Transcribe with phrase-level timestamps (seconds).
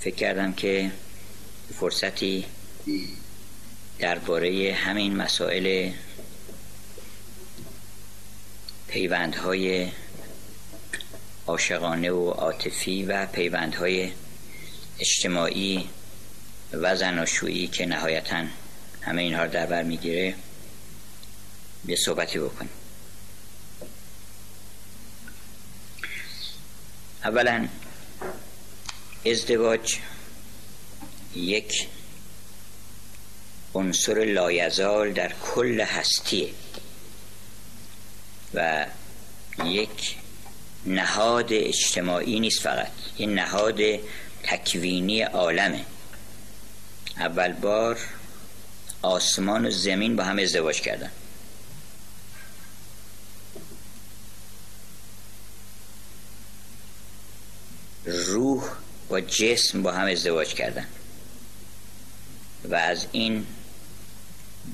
[0.00, 0.90] فکر کردم که
[1.74, 2.44] فرصتی
[3.98, 5.92] درباره همین مسائل
[8.88, 9.88] پیوندهای
[11.46, 14.12] عاشقانه و عاطفی و پیوندهای
[14.98, 15.88] اجتماعی
[16.72, 18.44] و زناشویی که نهایتا
[19.00, 20.34] همه اینها رو در بر می‌گیره
[21.84, 22.70] به صحبتی بکنیم.
[27.24, 27.68] اولا
[29.26, 29.98] ازدواج
[31.36, 31.88] یک
[33.74, 36.50] عنصر لایزال در کل هستیه
[38.54, 38.86] و
[39.64, 40.16] یک
[40.86, 43.80] نهاد اجتماعی نیست فقط یه نهاد
[44.42, 45.84] تکوینی عالمه.
[47.16, 47.98] اول بار
[49.02, 51.10] آسمان و زمین با هم ازدواج کردن.
[58.06, 58.64] روح
[59.10, 60.86] و جسم با هم ازدواج کردن.
[62.64, 63.46] و از این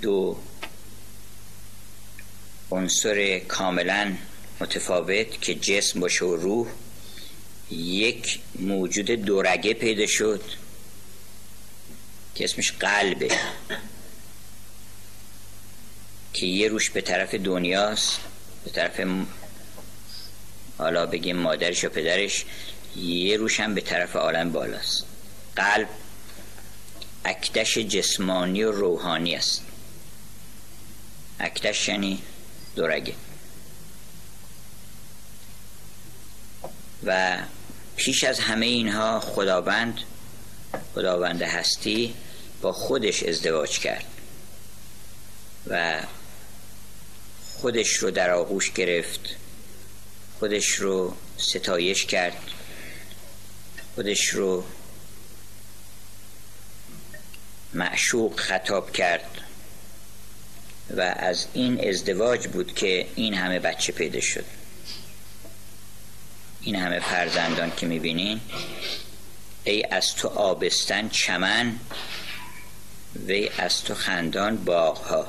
[0.03, 0.39] دو
[2.71, 4.13] عنصر کاملا
[4.61, 6.69] متفاوت که جسم باشه و روح
[7.71, 10.43] یک موجود دورگه پیدا شد
[12.35, 13.39] که اسمش قلبه.
[16.33, 18.21] که یه روش به طرف دنیاست
[18.65, 19.01] به طرف
[20.79, 22.45] حالا بگیم مادرش و پدرش
[22.97, 25.05] یه روش هم به طرف عالم بالاست.
[25.57, 25.89] قلب
[27.25, 29.63] اکتش جسمانی و روحانی است.
[31.41, 32.23] اکتش یعنی
[32.77, 33.15] دورگه.
[37.05, 37.39] و
[37.97, 40.01] پیش از همه اینها خداوند
[40.95, 42.15] خداوند هستی
[42.63, 44.05] با خودش ازدواج کرد
[45.67, 46.03] و
[47.61, 49.21] خودش رو در آغوش گرفت
[50.39, 52.37] خودش رو ستایش کرد.
[53.97, 54.65] خودش رو
[57.75, 59.41] معشوق خطاب کرد
[60.91, 64.45] و از این ازدواج بود که این همه بچه پیدا شد.
[66.61, 68.41] این همه فرزندان که می‌بینین
[69.65, 71.79] ای از تو آبستن چمن
[73.27, 75.29] وی از تو خندان باغها.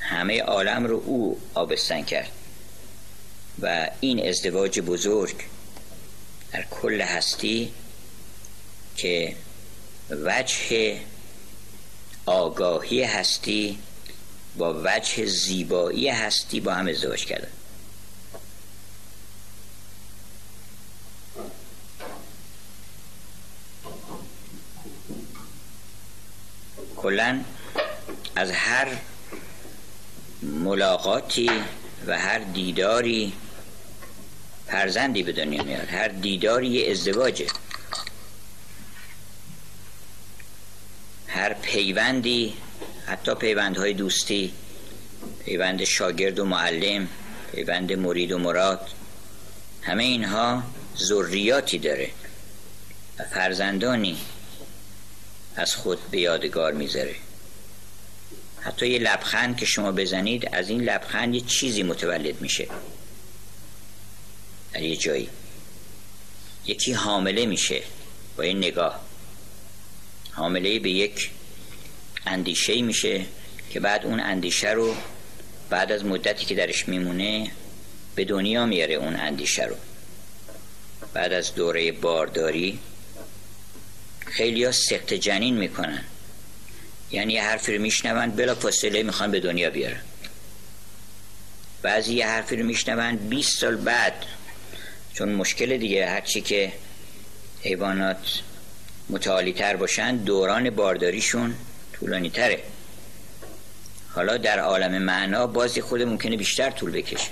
[0.00, 2.30] همه عالم رو او آبستن کرد
[3.62, 5.53] و این ازدواج بزرگ
[6.54, 7.72] در کل هستی
[8.96, 9.36] که
[10.10, 11.00] وجه
[12.26, 13.78] آگاهی هستی
[14.56, 17.48] با وجه زیبایی هستی با هم ازدواج کردن.
[26.96, 27.40] کلا
[28.36, 28.88] از هر
[30.42, 31.50] ملاقاتی
[32.06, 33.32] و هر دیداری
[34.74, 35.88] فرزندی به دنیا میاد.
[35.88, 37.46] هر دیداری یه ازدواجه.
[41.26, 42.54] هر پیوندی
[43.06, 44.52] حتی پیوندهای دوستی
[45.44, 47.08] پیوند شاگرد و معلم
[47.52, 48.90] پیوند مرید و مراد
[49.82, 50.62] همه اینها
[50.98, 52.10] ذریاتی داره
[53.18, 54.18] و فرزندانی
[55.56, 57.14] از خود به یادگار می‌ذاره.
[58.60, 62.68] حتی یه لبخند که شما بزنید از این لبخند یه چیزی متولد میشه.
[64.74, 65.28] در یه جایی.
[66.66, 67.82] یکی حامله میشه
[68.36, 69.00] با این نگاه.
[70.32, 71.30] حامله به یک
[72.26, 73.26] اندیشه میشه
[73.70, 74.96] که بعد اون اندیشه رو
[75.70, 77.50] بعد از مدتی که درش میمونه
[78.14, 79.76] به دنیا میاره اون اندیشه رو.
[81.14, 82.78] بعد از دوره بارداری
[84.26, 86.04] خیلی ها سخت جنین می‌کنن.
[87.10, 90.00] یعنی یه حرفی رو میشنون بلا فاصله می‌خوان به دنیا بیارن.
[91.82, 94.26] بعضی یه حرفی رو میشنون 20 سال بعد
[95.14, 96.72] چون مشکل دیگه هرچی که
[97.62, 98.40] حیوانات
[99.10, 101.54] متعالی تر باشن دوران بارداریشون
[101.92, 102.62] طولانی تره.
[104.10, 107.30] حالا در عالم معنا بازی خود ممکنه بیشتر طول بکشه.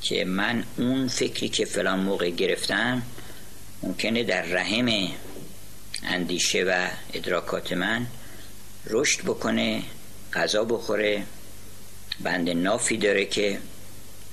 [0.00, 3.02] که من اون فکری که فلان موقع گرفتم
[3.82, 5.08] ممکنه در رحم
[6.02, 8.06] اندیشه و ادراکات من
[8.86, 9.82] رشد بکنه
[10.32, 11.22] غذا بخوره
[12.20, 13.58] بند نافی داره که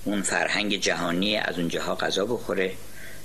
[0.04, 2.74] اون فرهنگ جهانی از اونجاها غذا بخوره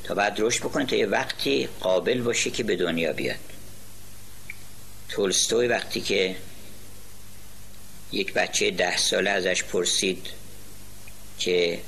[0.04, 3.36] تا بعد رشد بکنه تا یه وقتی قابل باشه که به دنیا بیاد.
[5.08, 6.36] تولستوی وقتی که
[8.12, 10.26] یک بچه ده ساله ازش پرسید
[11.38, 11.80] که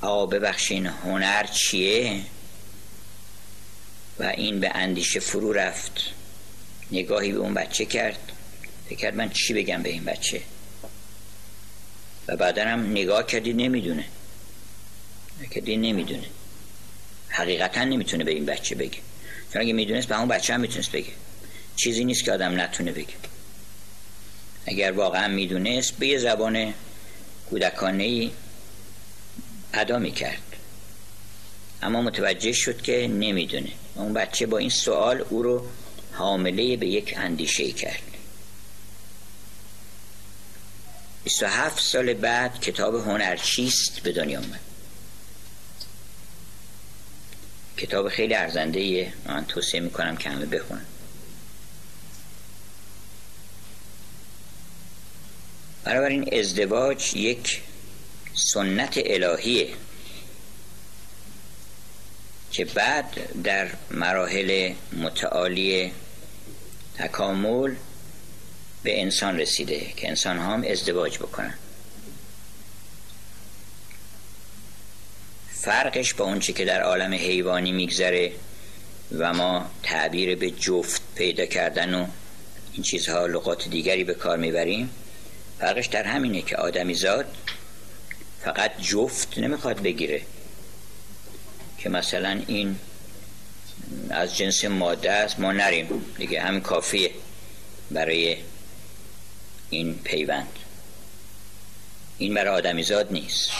[0.00, 2.20] آقا ببخشین هنر چیه؟
[4.18, 6.00] و این به اندیشه فرو رفت.
[6.92, 8.32] نگاهی به اون بچه کرد.
[8.88, 10.42] فکر کرد من چی بگم به این بچه؟
[12.28, 14.04] و بعدا هم نگاه کردی نمی‌دونه.
[15.44, 16.26] کردی نمی‌دونه.
[17.28, 18.98] حقیقتا نمی‌تونه به این بچه بگه.
[19.52, 21.12] چون اگه می‌دونست به اون بچه هم می‌تونست بگه.
[21.76, 23.14] چیزی نیست که آدم نتونه بگه.
[24.66, 26.74] اگر واقعا می‌دونست به یه زبان
[27.50, 28.30] کودکانه ای
[29.74, 30.42] ادا می‌کرد.
[31.82, 33.72] اما متوجه شد که نمی‌دونه.
[33.94, 35.66] اون بچه با این سوال او رو
[36.12, 38.02] حامله به یک اندیشه کرد.
[41.24, 44.60] 27 سال بعد کتاب هنر چیست به دنیا آمد
[47.76, 50.84] کتاب خیلی ارزنده ایه من توصیه می‌کنم که همه بخونن.
[55.86, 57.62] این ازدواج یک
[58.34, 59.68] سنت الهیه
[62.50, 65.92] که بعد در مراحل متعالی
[66.98, 67.74] تکامل
[68.82, 71.54] به انسان رسیده که انسان هم ازدواج بکنن.
[75.66, 78.32] فرقش با اونچه که در عالم حیوانی میگذره
[79.18, 82.06] و ما تعبیر به جفت پیدا کردن و
[82.72, 84.90] این چیزها لغات دیگری به کار می‌بریم
[85.58, 87.26] فرقش در همینه که آدمی زاد
[88.44, 90.22] فقط جفت نمی‌خواد بگیره.
[91.78, 92.78] که مثلا این
[94.10, 96.04] از جنس ماده است ما نریم.
[96.18, 97.10] دیگه همین کافیه
[97.90, 98.36] برای
[99.70, 100.58] این پیوند.
[102.18, 103.50] این برای آدمی زاد نیست.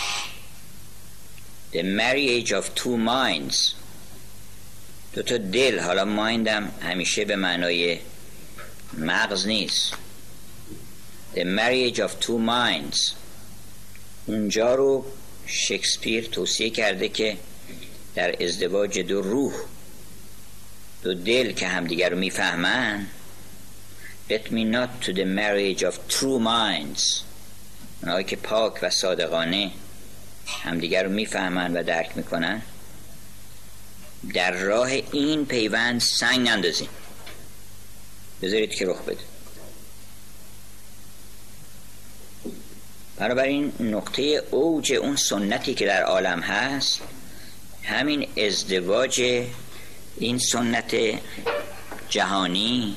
[1.77, 3.75] The marriage of two minds.
[5.13, 7.99] دو تا دل حالا مایندم همیشه به معنای
[8.99, 9.93] مغز نیست.
[11.35, 13.13] The marriage of two minds.
[14.27, 15.07] اونجا رو
[15.47, 17.37] شکسپیر توصیه کرده که
[18.15, 19.53] در ازدواج دو روح
[21.03, 23.07] دو دل که همدیگر رو می‌فهمن
[24.31, 27.23] Let me not to the marriage of true minds.
[28.03, 29.71] اونهایی که پاک و صادقانه
[30.47, 32.63] همدیگر رو می‌فهمن و درک می‌کنن.
[34.35, 36.89] در راه این پیوند سنگ نندازین
[38.43, 39.21] بذارید که رخ بده.
[43.17, 47.01] بنابراین نقطه اوج اون سنتی که در عالم هست
[47.83, 49.45] همین ازدواج
[50.17, 50.97] این سنت
[52.09, 52.97] جهانی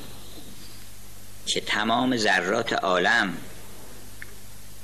[1.46, 3.38] که تمام ذرات عالم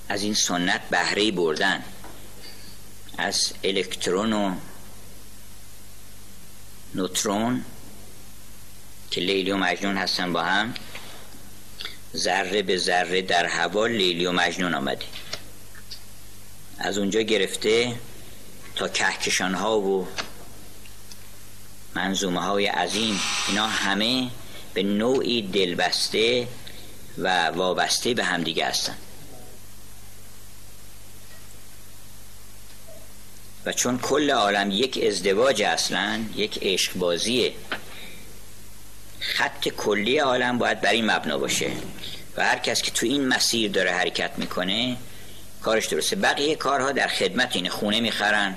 [0.09, 1.83] از این سنت بهره بردن.
[3.17, 4.55] از الکترون و
[6.95, 7.65] نوترون
[9.11, 10.73] که لیلی و مجنون هستن با هم
[12.15, 15.05] ذره به ذره در هوا لیلی و مجنون آمده.
[16.77, 17.95] از اونجا گرفته
[18.75, 20.07] تا کهکشان ها و
[21.95, 23.19] منظومه های عظیم.
[23.47, 24.29] اینا همه
[24.73, 26.47] به نوعی دلبسته
[27.17, 28.97] و وابسته به همدیگه هستن.
[33.65, 37.53] و چون کل عالم یک ازدواج اصلا یک عشق بازیه
[39.19, 41.71] خط کلی عالم باید بر این مبنا باشه.
[42.37, 44.97] و هر کس که تو این مسیر داره حرکت می‌کنه
[45.61, 46.15] کارش درسته.
[46.15, 47.69] بقیه کارها در خدمت اینه.
[47.69, 48.55] خونه می‌خرن.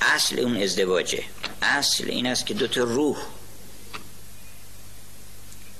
[0.00, 1.22] اصل اون ازدواجه.
[1.62, 3.16] اصل این است که دوتا روح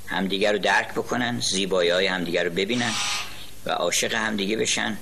[0.07, 2.93] همدیگر رو درک بکنن زیبایی های همدیگر رو ببینن
[3.67, 4.99] و عاشق همدیگه بشن.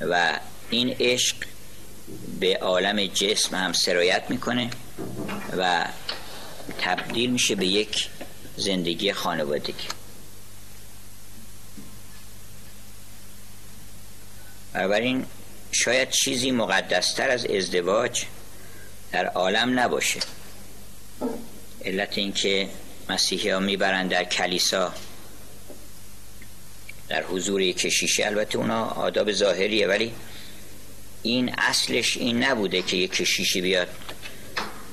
[0.00, 0.40] و
[0.70, 1.36] این عشق
[2.40, 4.70] به عالم جسم هم سرایت می‌کنه
[5.56, 5.84] و
[6.78, 8.08] تبدیل میشه به یک
[8.56, 9.88] زندگی خانوادگی.
[14.72, 15.26] بنابراین
[15.72, 18.24] شاید چیزی مقدستر از ازدواج
[19.12, 20.20] در عالم نباشه.
[21.84, 22.68] علت اینکه
[23.08, 24.94] مسیحی ها می‌برند در کلیسا
[27.08, 30.12] در حضور کشیشه البته اونا آداب ظاهریه ولی
[31.26, 33.88] این اصلش این نبوده که یک کشیشی بیاد.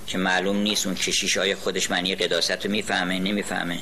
[0.08, 3.80] که معلوم نیست اون کشیش های خودش معنی قداست رو می‌فهمه نمی‌فهمه.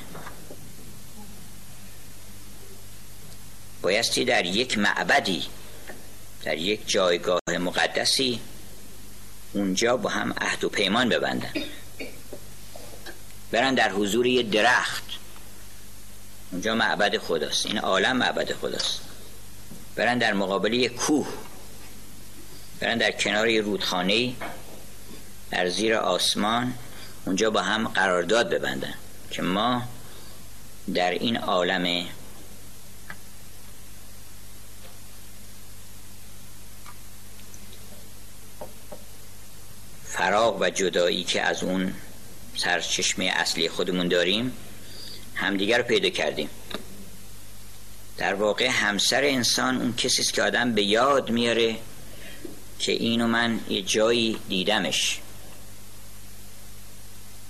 [3.81, 5.43] بایستی در یک معبدی
[6.43, 8.39] در یک جایگاه مقدسی
[9.53, 11.53] اونجا با هم عهد و پیمان ببندن.
[13.51, 15.03] برن در حضور یه درخت.
[16.51, 17.65] اونجا معبد خداست.
[17.65, 19.01] این عالم معبد خداست.
[19.95, 21.27] برن در مقابل یه کوه.
[22.81, 24.33] برن در کنار یه رودخانه
[25.51, 26.73] در زیر آسمان
[27.25, 28.93] اونجا با هم قرارداد ببندن
[29.31, 29.83] که ما
[30.93, 32.05] در این عالم
[40.05, 41.93] فراغ و جدایی که از اون
[42.57, 44.53] سرچشمه اصلی خودمون داریم
[45.35, 46.49] همدیگر رو پیدا کردیم.
[48.17, 51.77] در واقع همسر انسان اون کسی است که آدم به یاد میاره
[52.81, 55.19] که اینو من یه جایی دیدمش.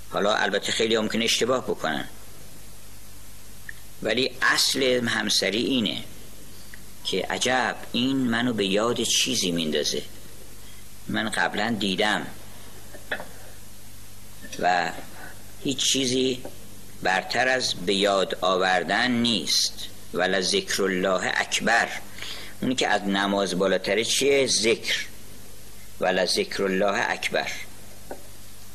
[0.10, 2.08] حالا البته خیلی ممکن اشتباه بکنن.
[4.04, 6.04] ولی اصل همسری اینه
[7.04, 10.04] که عجب این منو به یاد چیزی میندازه.
[11.08, 12.28] من قبلا دیدم
[14.60, 14.92] و
[15.64, 16.44] هیچ چیزی
[17.04, 19.74] برتر از به یاد آوردن نیست.
[20.14, 21.90] ولی ذکر الله اکبر.
[22.62, 25.11] اونی که از نماز بالاتره چیه؟ ذکر.
[26.02, 27.52] ولی ذکر الله اکبر.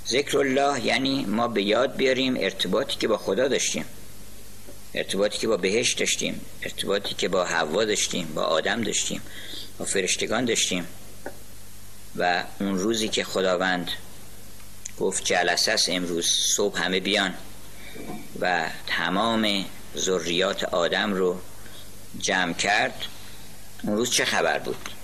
[0.09, 3.85] ذکر الله یعنی ما به یاد بیاریم ارتباطی که با خدا داشتیم.
[4.95, 6.41] ارتباطی که با بهش داشتیم.
[6.63, 9.23] ارتباطی که با هوا داشتیم با آدم داشتیم
[9.79, 10.87] با فرشتگان داشتیم.
[12.17, 13.91] و اون روزی که خداوند
[15.01, 17.35] گفت جلسه است امروز صبح همه بیان
[18.41, 19.65] و تمام
[19.97, 21.41] ذریات آدم رو
[22.19, 23.05] جمع کرد
[23.83, 24.96] اون روز چه خبر بود؟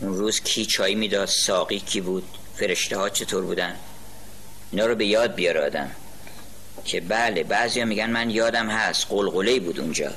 [0.00, 2.24] اون روز کی چای می‌داد ساقی کی بود
[2.56, 3.76] فرشته ها چطور بودن؟
[4.72, 5.90] اینا رو به یاد بیار آدم.
[6.84, 10.10] که بله بعضی میگن من یادم هست قلقله بود اونجا.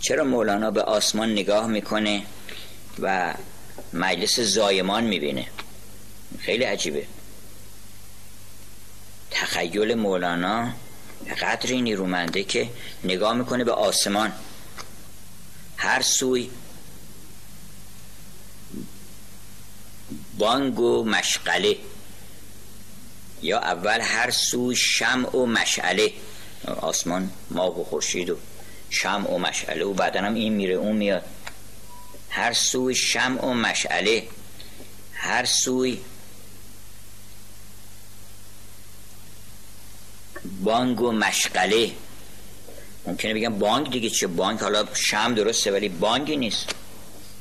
[0.00, 2.22] چرا مولانا به آسمان نگاه می‌کنه
[2.98, 3.34] و
[3.92, 5.46] مجلس زایمان می‌بینه؟
[6.38, 7.06] خیلی عجیبه.
[9.30, 10.72] تخیل مولانا
[11.40, 12.68] قدری نیرومنده که
[13.04, 14.32] نگاه می‌کنه به آسمان.
[15.76, 16.50] هر سوی
[20.38, 21.76] بانگ و مشغله.
[23.42, 26.12] یا اول هر سوی شمع و مشعله.
[26.66, 28.36] آسمان ماه و خورشید و
[28.90, 29.84] شمع و مشعله.
[29.84, 31.24] و بعدا هم این میره اون میاد.
[32.30, 34.22] هر سوی شمع و مشعله.
[35.12, 36.00] هر سوی
[40.62, 41.92] بانگ و مشغله.
[43.06, 46.74] ممکنه بگم بانگ دیگه چه بانگ حالا شم درسته ولی بانگی نیست.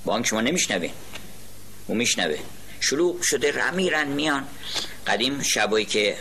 [0.06, 0.90] بانگ شما نمیشنوه
[1.88, 2.40] او میشنوه.
[2.84, 4.48] شروع شده رمیرن میان.
[5.08, 6.18] قدیم شبایی که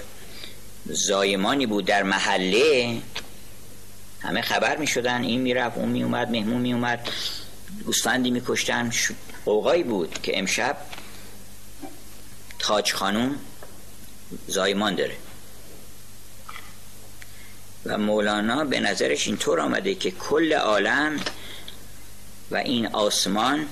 [0.85, 2.99] زایمانی بود در محله
[4.21, 7.09] همه خبر می شدن این می‌رفت اون می اومد مهمون می اومد
[7.85, 8.91] گوسفندی می کشتن
[9.45, 10.77] اوقایی بود که امشب
[12.59, 13.39] تاج خانوم
[14.47, 15.17] زایمان داره.
[17.87, 21.21] و مولانا به نظرش اینطور آمده که کل عالم
[22.51, 23.69] و این آسمان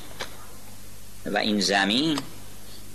[1.26, 2.18] و این زمین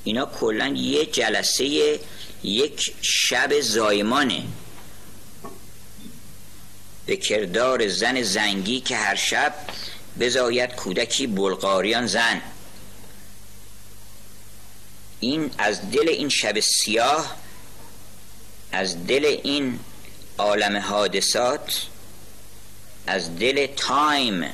[0.05, 1.99] اینا کلا یه جلسه
[2.43, 4.43] یک شب زایمانه.
[7.05, 9.53] به کردار زن زنگی که هر شب
[10.19, 12.41] بزاید کودکی بلغاریان زن.
[15.19, 17.35] این از دل این شب سیاه
[18.71, 19.79] از دل این
[20.37, 21.81] عالم حادثات
[23.07, 24.49] از دل time.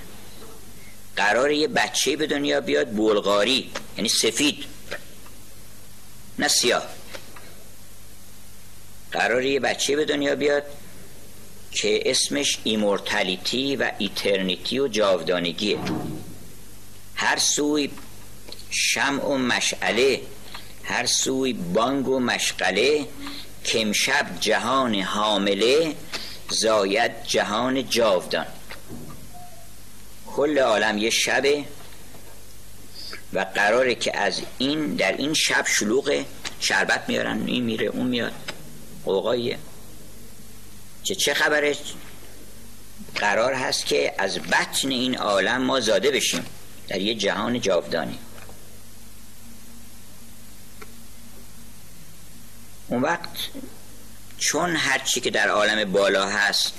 [1.15, 4.71] قرار یه بچه به دنیا بیاد بلغاری یعنی سفید.
[6.41, 6.83] نه سیاه.
[9.12, 10.63] قرار یه بچه به دنیا بیاد
[11.71, 15.79] که اسمش immortality و eternity و جاودانگیه.
[17.15, 17.89] هر سوی
[18.69, 20.21] شمع و مشعله
[20.83, 23.07] هر سوی بانگ و مشغله
[23.63, 25.95] که امشب جهان حامله
[26.50, 28.48] زاید جهان جاودان.
[30.36, 31.65] کل عالم یه شبه
[33.34, 36.26] و قراره که از این در این شب شلوغ
[36.60, 38.34] شربت میارن این میره اون میاد.
[39.06, 39.58] قوقاییه
[41.04, 41.76] چه چه خبره؟
[43.16, 46.46] قرار هست که از بطن این عالم ما زاده بشیم
[46.88, 48.20] در یه جهان جاودانی.
[52.88, 53.30] اون وقت
[54.38, 56.74] چون هرچی که در عالم بالا هست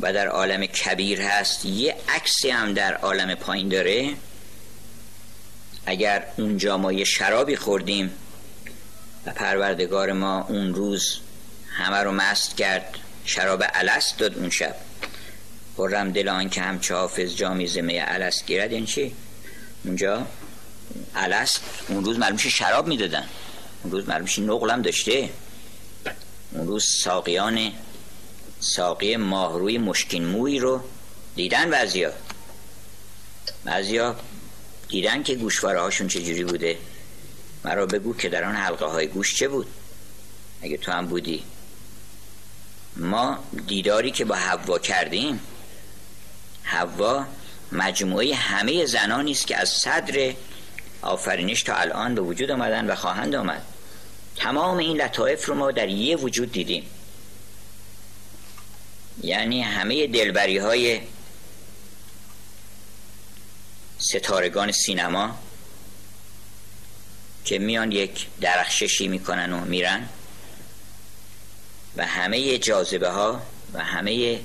[0.00, 4.14] و در عالم کبیر هست یه عکسی هم در عالم پایین داره
[5.88, 8.10] اگر اونجا ما یه شرابی خوردیم
[9.26, 11.18] و پروردگار ما اون روز
[11.76, 14.74] همه رو مست کرد شراب الست داد اون شب.
[15.76, 19.14] خورم دل آن که همچه حافظ جامی زمه الست گیرد این چی؟
[19.84, 20.26] اونجا
[21.14, 23.24] الست اون روز معلومش شراب می‌دادن.
[23.82, 25.30] اون روز معلومش نقلم داشته.
[26.52, 27.72] اون روز ساقیان
[28.60, 30.80] ساقی ماهروی مشکین موی رو
[31.36, 32.12] دیدن بعضیا.
[33.64, 34.16] بعضیا
[34.88, 36.78] دیدن که گوشواره هاشون چجوری بوده؟
[37.64, 39.66] مرا بگو که در آن حلقه های گوش چه بود؟
[40.62, 41.42] اگه تو هم بودی.
[42.96, 45.40] ما دیداری که با حوا کردیم.
[46.62, 47.26] حوا
[47.72, 50.32] مجموعه همه زنانی است که از صدر
[51.02, 53.62] آفرینش تا الان به وجود آمدن و خواهند آمد.
[54.36, 56.84] تمام این لطایف رو ما در یه وجود دیدیم.
[59.22, 61.00] یعنی همه دلبری های
[63.98, 65.38] ستارگان سینما
[67.44, 70.08] که میان یک درخششی می‌کنن و میرن
[71.96, 74.40] و همه جاذبه ها و همه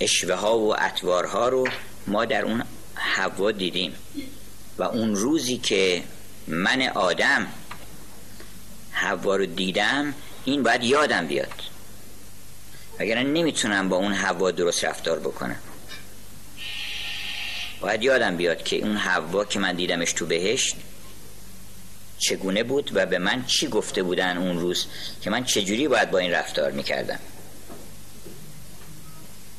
[0.00, 0.76] اشوه ها و
[1.26, 1.68] ها رو
[2.06, 2.64] ما در اون
[2.94, 3.94] حوا دیدیم
[4.78, 6.04] و اون روزی که
[6.46, 7.46] من آدم
[8.90, 10.14] حوا رو دیدم
[10.44, 11.69] این باید یادم بیاد.
[13.00, 15.58] وگرنه نمی‌تونم با اون حوا درست رفتار بکنم.
[17.80, 20.76] باید یادم بیاد که اون حوا که من دیدمش تو بهشت
[22.18, 24.86] چگونه بود و به من چی گفته بودن اون روز
[25.22, 27.18] که من چجوری باید با این رفتار می‌کردم.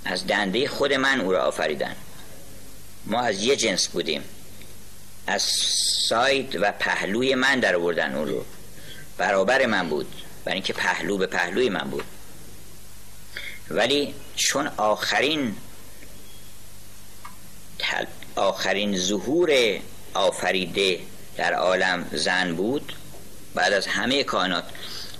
[0.05, 1.95] از دنده خود من او را آفریدن.
[3.05, 4.23] ما از یه جنس بودیم.
[5.27, 5.41] از
[6.07, 8.45] ساید و پهلوی من در آوردن اون رو.
[9.17, 10.07] برابر من بود.
[10.45, 12.03] برای اینکه پهلو به پهلوی من بود.
[13.73, 15.55] ولی چون آخرین
[18.35, 19.51] آخرین ظهور
[20.13, 20.99] آفریده
[21.37, 22.93] در عالم زن بود
[23.55, 24.63] بعد از همه کائنات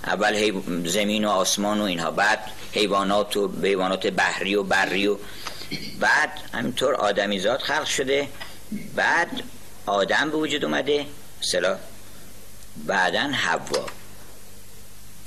[0.06, 2.38] اول زمین و آسمان و اینها بعد
[2.72, 5.16] حیوانات و حیوانات بحری و بری و
[6.00, 8.28] بعد همینطور آدمیزاد خلق شده
[8.94, 9.42] بعد
[9.86, 11.06] آدم به وجود اومده
[11.40, 11.78] سلا
[12.76, 13.86] بعدا حوا.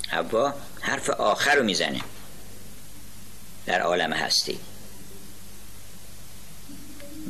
[0.08, 2.00] حوا حرف آخر رو می‌زنه.
[3.66, 4.58] در عالم هستی.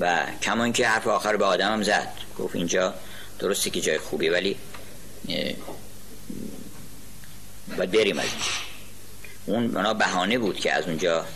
[0.00, 2.12] و کمان که حرف آخر به آدم هم زد.
[2.38, 2.94] گفت اینجا
[3.38, 4.56] درسته که جای خوبی ولی
[7.76, 8.26] باید بریم از
[9.46, 11.26] اون اونا بهانه بود که از اونجا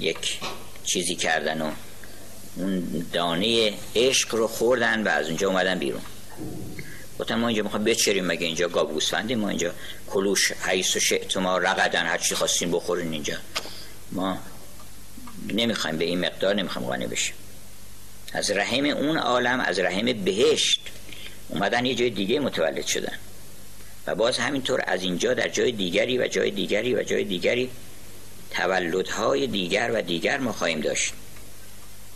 [0.00, 0.40] یک
[0.84, 1.70] چیزی کردن و
[2.56, 6.02] اون دانه عشق رو خوردن و از اونجا اومدن بیرون.
[7.18, 9.72] گفتم ما اینجا می‌خوام بچریم مگه اینجا گابوسفندیم ما اینجا
[10.06, 13.36] کلوش حیث و شعت ما رقدن هر چی خواستیم بخورین اینجا.
[14.12, 14.38] ما
[15.48, 17.34] نمی‌خوایم به این مقدار نمی‌خوایم قانع بشیم.
[18.32, 20.80] از رحم اون عالم از رحم بهشت
[21.48, 23.18] اومدن یه جای دیگه متولد شدن.
[24.06, 27.70] و باز همینطور از اینجا در جای دیگری و جای دیگری و جای دیگری
[28.50, 31.12] تولدهای دیگر و دیگر ما خواهیم داشت.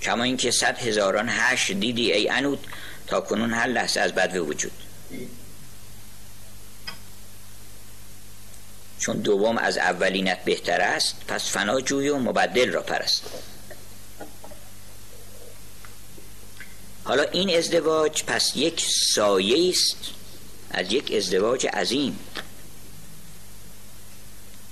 [0.03, 2.67] کما اینکه صد هزاران هشت دیدی ای انود
[3.07, 4.73] تا کنون هر لحظه از بد وجود.
[8.99, 13.23] چون دوم از اولینت بهتر است پس فنا جوی و مبدل را پرست.
[17.05, 19.97] حالا این ازدواج پس یک سایه است
[20.71, 22.19] از یک ازدواج عظیم.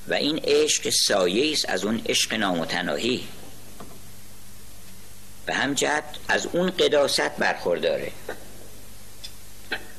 [0.09, 3.29] و این عشق سایه است از اون عشق نامتناهی.
[5.47, 8.13] به هم جهت از اون قداست برخورداره.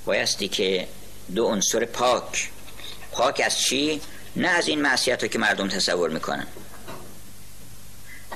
[0.08, 0.88] بایستی که
[1.36, 2.50] دو عنصر پاک.
[3.12, 4.02] پاک از چی؟
[4.36, 6.48] نه از این معصیت رو که مردم تصور می‌کنن.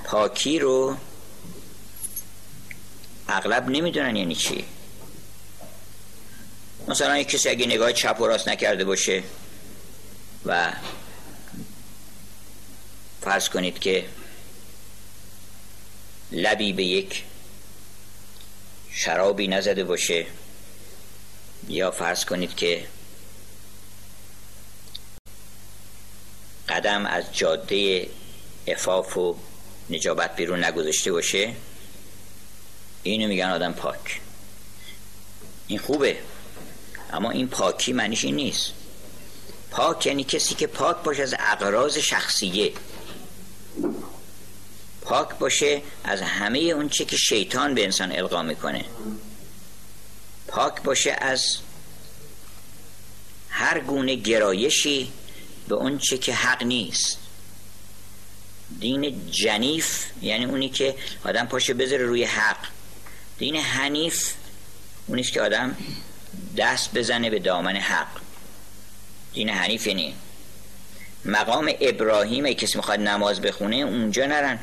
[0.04, 0.98] پاکی رو
[3.28, 4.66] اغلب نمی‌دونن یعنی چی.
[6.88, 9.24] مثلا یک کسی اگه نگاه چپ و راست نکرده باشه
[10.46, 10.74] و
[13.22, 14.06] فرض کنید که
[16.32, 17.24] لبی به یک
[18.92, 20.26] شرابی نزده باشه
[21.68, 22.88] یا فرض کنید که
[26.70, 28.10] قدم از جاده
[28.68, 29.36] افاف و
[29.90, 31.54] نجابت بیرون نگذاشته باشه
[33.04, 34.22] اینو میگن آدم پاک.
[35.68, 36.18] این خوبه
[37.14, 38.72] اما این پاکی معنیش این نیست.
[39.72, 42.74] پاک یعنی کسی که پاک باشه از اقراض شخصیه.
[45.02, 48.86] پاک باشه از همه اون چه که شیطان به انسان القا می‌کنه.
[50.52, 51.58] پاک باشه از
[53.50, 55.12] هر گونه گرایشی
[55.68, 57.18] به اون چه که حق نیست.
[58.80, 62.58] دین جنیف یعنی اونی که آدم پاشه بذاره روی حق.
[63.38, 64.34] دین حنیف
[65.08, 65.78] اونیست که آدم
[66.58, 68.08] دست بزنه به دامن حق.
[69.34, 70.16] دین حنیف یعنی
[71.26, 74.60] مقام ابراهیم کسی می‌خواد نماز بخونه اونجا نرن.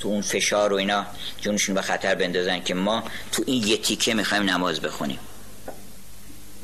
[0.00, 1.06] تو اون فشار و اینا
[1.40, 5.18] جونشون به خطر بندازن که ما تو این یه تیکه می‌خوایم نماز بخونیم.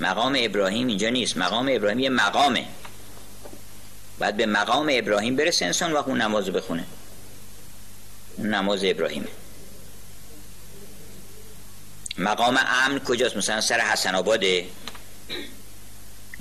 [0.01, 1.37] مقام ابراهیم اینجا نیست.
[1.37, 2.66] مقام ابراهیم یه مقامه.
[4.18, 6.85] بعد به مقام ابراهیم برسه انسان وقت اون نماز بخونه.
[8.37, 9.29] اون نماز ابراهیمه.
[12.18, 14.66] مقام امن کجاست؟ مثلا سر حسن آباده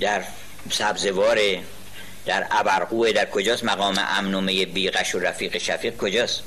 [0.00, 0.24] در
[0.70, 1.62] سبزواره
[2.26, 6.42] در ابرقوه در کجاست؟ مقام امن و می بیغش و رفیق شفیق کجاست؟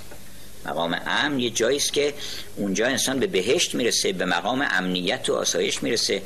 [0.67, 1.39] مقام امن.
[1.39, 2.13] یه جاییست که
[2.56, 6.21] اونجا انسان به بهشت می‌رسه به مقام امنیت و آسایش می‌رسه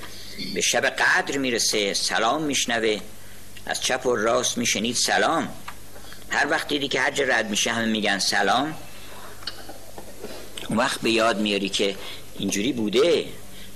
[0.53, 2.99] به شب قدر می‌رسه سلام میشنوه
[3.65, 5.49] از چپ و راست میشنید سلام.
[6.29, 8.75] هر وقت دیدی که هر رد میشه همه میگن سلام.
[10.69, 11.95] اون وقت به یاد میاری که
[12.37, 13.25] اینجوری بوده.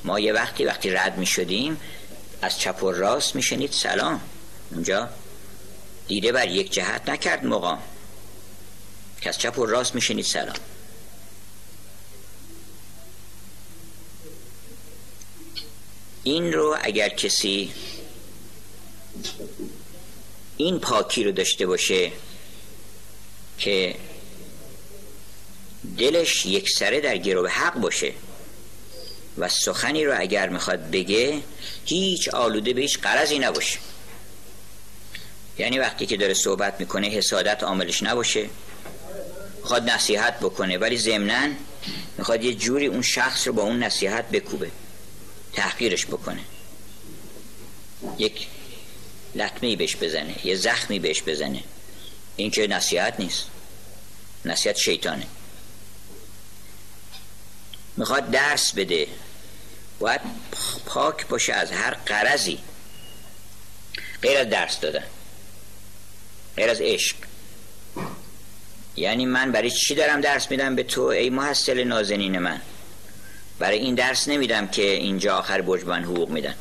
[0.03, 1.77] ما یه وقتی وقتی رد می شدیم
[2.41, 4.21] از چپ و راست می شنید سلام.
[4.71, 5.09] اونجا
[6.07, 7.79] دیده بر یک جهت نکرد مقام.
[9.25, 10.55] که از چپ و راست می شنید سلام.
[16.23, 17.71] این رو اگر کسی
[20.57, 22.11] این پاکی رو داشته باشه
[23.57, 23.95] که
[25.97, 28.13] دلش یک سره در گروه حق باشه
[29.37, 31.41] و سخنی رو اگر می‌خواد بگه
[31.85, 33.79] هیچ آلوده به هیچ قرضی نباشه.
[35.57, 38.49] یعنی وقتی که داره صحبت می‌کنه حسادت عاملش نباشه.
[39.65, 41.49] می‌خواد نصیحت بکنه ولی ضمنا
[42.17, 44.71] می‌خواد یه جوری اون شخص رو با اون نصیحت بکوبه
[45.53, 46.41] تحقیرش بکنه.
[48.17, 48.47] یک
[49.35, 51.63] لطمه بهش بزنه یه زخمی بهش بزنه.
[52.35, 53.45] این که نصیحت نیست
[54.45, 55.27] نصیحت شیطانه.
[57.97, 59.07] می‌خواد درس بده
[59.99, 60.21] باید
[60.85, 62.59] پاک باشه از هر قرضی.
[64.21, 65.05] غیر از درس دادن
[66.55, 67.15] غیر از عشق.
[68.97, 72.61] یعنی من برای چی دارم درس میدم به تو ای محصل نازنین من؟
[73.59, 76.55] برای این درس نمیدم که اینجا آخر برج من حقوق میدن.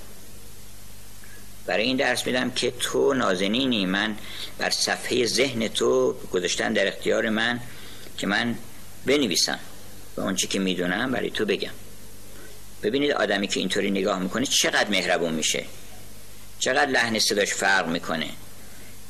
[1.66, 4.16] برای این درس میدم که تو نازنینی من
[4.58, 7.60] بر صفحه ذهن تو گذاشتن در اختیار من
[8.18, 8.54] که من
[9.06, 9.58] بنویسم
[10.16, 11.72] و اونچه که می‌دونم برای تو بگم.
[12.82, 15.64] ببینید آدمی که اینطوری نگاه می‌کنه چقدر مهربون میشه.
[16.58, 18.28] چقدر لحن صداش فرق می‌کنه.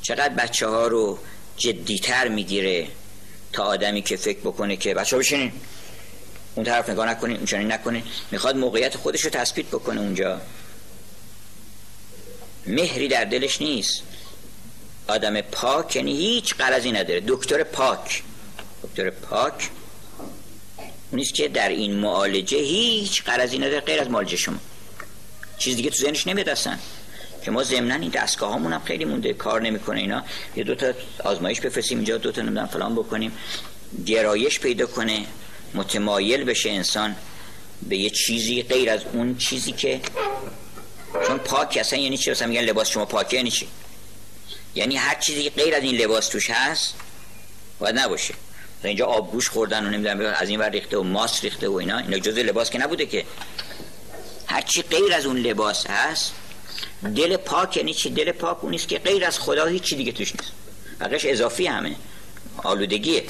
[0.03, 1.19] چقدر بچه ها رو
[1.57, 2.89] جدیتر می‌گیره.
[3.55, 5.53] تا آدمی که فکر بکنه که بچه بشینین.
[6.55, 8.03] اون طرف نگاه نکنین اون چنین نکنین.
[8.31, 10.41] می‌خواد موقعیت خودش رو تثبیت بکنه اونجا.
[12.67, 14.03] مهری در دلش نیست.
[15.09, 17.23] آدم پاک یعنی هیچ قرضی نداره.
[17.27, 18.23] دکتر پاک.
[18.83, 19.71] دکتر پاک
[21.11, 24.59] اونیست که در این معالجه هیچ قرضی نداره غیر از معالجه شما.
[25.59, 26.49] چیز دیگه تو ذهنش نمیاد
[27.45, 30.25] که ما ضمنا این دستگاه هامون هم خیلی مونده کار نمی‌کنه اینا.
[30.57, 30.93] یه دو تا
[31.25, 33.33] آزمایش بفرستیم اینجا دو تا نمی‌دونم فلان بکنیم.
[34.07, 35.27] گرایش پیدا کنه
[35.75, 37.17] متمایل بشه انسان
[37.89, 40.01] به یه چیزی غیر از اون چیزی که
[41.27, 43.69] چون پاک اصلا یعنی چی؟ اصلا میگن لباس شما پاکه یعنی چی؟
[44.75, 46.95] یعنی هر چیزی غیر از این لباس توش هست
[47.79, 48.35] باید نباشه.
[48.85, 52.19] اینجا آبگوش خوردن و نمی‌دونم از این ور ریخته و ماس ریخته و اینا اینا
[52.19, 53.25] جزء لباس که نبوده که.
[54.47, 56.35] هرچی غیر از اون لباس هست
[57.05, 60.53] دل پاک یعنی چی؟ دل پاک اونیست که غیر از خدا هیچی دیگه توش نیست.
[61.01, 61.97] بقیش اضافی همه.
[62.57, 63.25] آلودگیه.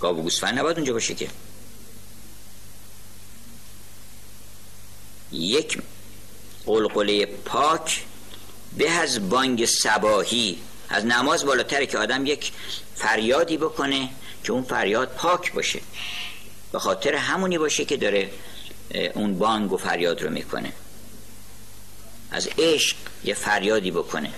[0.00, 1.28] گاو و گوسفند نباید اونجا باشه که.
[5.32, 5.78] یک
[6.66, 8.04] قلقله پاک
[8.78, 12.52] به از بانگ سباهی از نماز بالاتره که آدم یک
[12.94, 14.08] فریادی بکنه
[14.44, 15.80] که اون فریاد پاک باشه.
[16.72, 18.30] به خاطر همونی باشه که داره
[19.14, 20.72] اون بانگ و فریاد رو می‌کنه.
[22.30, 24.30] از عشق یه فریادی بکنه.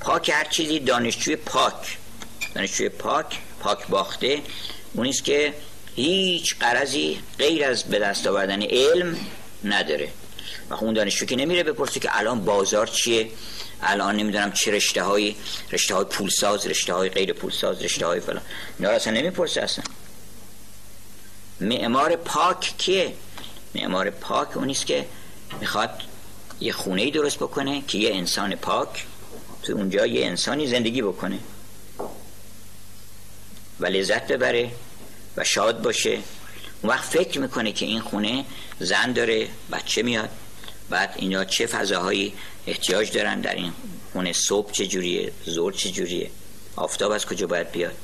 [0.00, 1.98] پاک هر چیزی دانشجوی پاک.
[2.54, 4.42] دانشجوی پاک پاک باخته.
[4.94, 5.54] اونیست که
[5.96, 9.16] هیچ قرضی غیر از به دست آوردن علم
[9.64, 10.08] نداره.
[10.70, 13.30] و اون دانشجو که نمیره بپرسه که الان بازار چیه؟
[13.82, 15.34] الان نمی‌دونم چه رشته های
[15.72, 18.42] رشته های پولساز رشته های غیر پولساز رشته های فلان.
[18.78, 19.84] اینا اصلا نمی‌پرسه اصلا.
[21.60, 23.14] معمار پاک کیه؟
[23.74, 25.06] معمار پاک اونیست که
[25.60, 26.02] می‌خواد
[26.60, 29.06] یه خونه درست بکنه که یه انسان پاک
[29.62, 31.38] تو اونجا یه انسانی زندگی بکنه.
[33.80, 34.70] و لذت ببره
[35.36, 36.18] و شاد باشه.
[36.82, 38.44] اون وقت فکر می‌کنه که این خونه
[38.80, 40.30] زن داره بچه میاد.
[40.90, 42.32] بعد اینا چه فضاهایی
[42.66, 43.72] احتیاج دارن در این
[44.12, 46.30] خونه صبح چجوریه زور چجوریه
[46.76, 47.94] آفتاب از کجا باید بیاد؟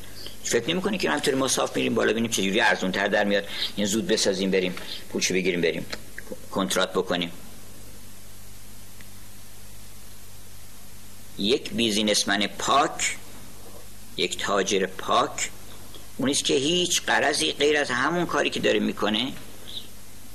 [0.45, 3.45] فکر نمی که همطوری ما صاف میریم بالا بینیم چجوری ارزون تر در میاد.
[3.77, 4.75] این زود بسازیم بریم
[5.13, 5.87] پولشو بگیریم بریم.
[6.59, 7.33] کنترات بکنیم.
[11.39, 13.17] یک بیزینسمن پاک
[14.17, 15.51] یک تاجر پاک.
[16.17, 19.33] اونیست که هیچ قرضی غیر از همون کاری که داره می‌کنه.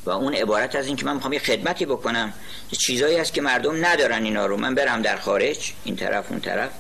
[0.06, 2.34] و اون عبارت از این که من می‌خوام یه خدمتی بکنم
[2.72, 4.58] چیزایی هست که مردم ندارن اینا رو.
[4.58, 6.72] من برم در خارج این طرف اون طرف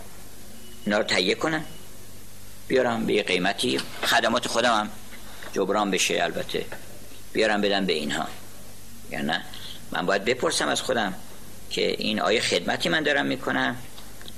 [0.86, 1.66] اینا رو تهیه کنم.
[2.68, 3.80] بیارم به قیمتی.
[4.04, 4.90] خدمات خودم هم
[5.54, 6.66] جبران بشه البته.
[7.34, 8.28] بیارم بدم به اینها.
[9.14, 9.44] یا نه.
[9.92, 11.14] من باید بپرسم از خودم
[11.70, 13.78] که این آیه خدمتی من دارم می‌کنم؟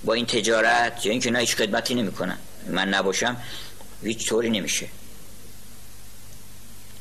[0.03, 2.37] با این تجارت؟ یا اینکه نه هیچ خدمتی نمی‌کنم.
[2.67, 3.37] من نباشم
[4.03, 4.87] هیچ طوری نمیشه.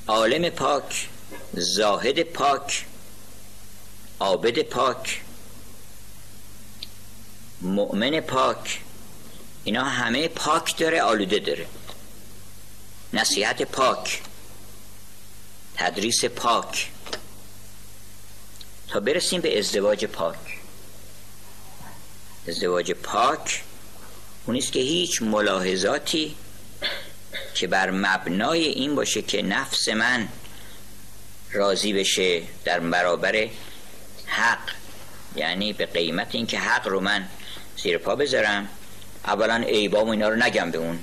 [0.09, 1.09] عالم پاک
[1.53, 2.85] زاهد پاک
[4.21, 5.21] عابد پاک
[7.61, 8.81] مؤمن پاک
[9.65, 11.67] اینا همه پاک داره آلوده داره.
[13.13, 14.23] نصیحت پاک
[15.77, 16.91] تدریس پاک.
[18.88, 20.37] تا برسیم به ازدواج پاک.
[22.49, 23.62] ازدواج پاک
[24.47, 26.35] اونیست که هیچ ملاحظاتی
[27.55, 30.29] که بر مبنای این باشه که نفس من
[31.53, 33.49] راضی بشه در برابر
[34.27, 34.70] حق
[35.37, 37.29] یعنی به قیمت اینکه حق رو من
[37.83, 38.68] زیر پا بذارم
[39.25, 40.99] اولا عیبام اینا رو نگم به اون.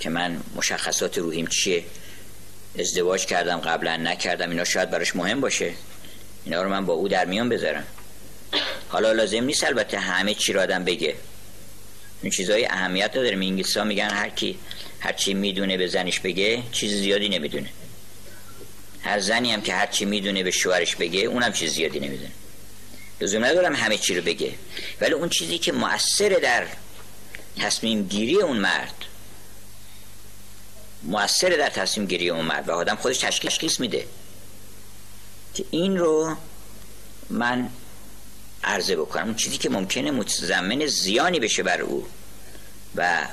[0.00, 1.84] که من مشخصات روحیم چیه؟
[2.78, 4.50] ازدواج کردم قبلا نکردم.
[4.50, 5.72] اینا شاید براش مهم باشه.
[6.44, 7.84] اینا رو من با او در میان بذارم.
[8.88, 11.14] حالا لازم نیست البته همه چی را آدم بگه.
[12.22, 14.58] این چیزای اهمیت داره انگلیسی ها میگن هر کی
[15.00, 17.68] هر چی می‌دونه به زنش بگه چیز زیادی نمی‌دونه.
[19.02, 22.30] هر زنی هم که هر چی می‌دونه به شوهرش بگه اونم چیز زیادی نمی‌دونه.
[23.20, 24.52] لزوم ندارم همه چی رو بگه.
[25.00, 26.66] ولی اون چیزی که مؤثر در
[27.58, 29.03] تصمیم گیری اون مرد
[31.04, 34.06] مؤثر در تصمیم گیری اون مرد و آدم خودش تشخیص میده.
[35.54, 36.36] که این رو
[37.30, 37.68] من
[38.64, 39.24] عرضه بکنم.
[39.24, 42.06] اون چیزی که ممکنه متضمن زیانی بشه بر او
[42.94, 43.28] و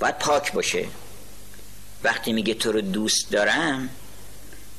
[0.00, 0.86] باید پاک باشه.
[2.04, 3.88] وقتی میگه تو رو دوست دارم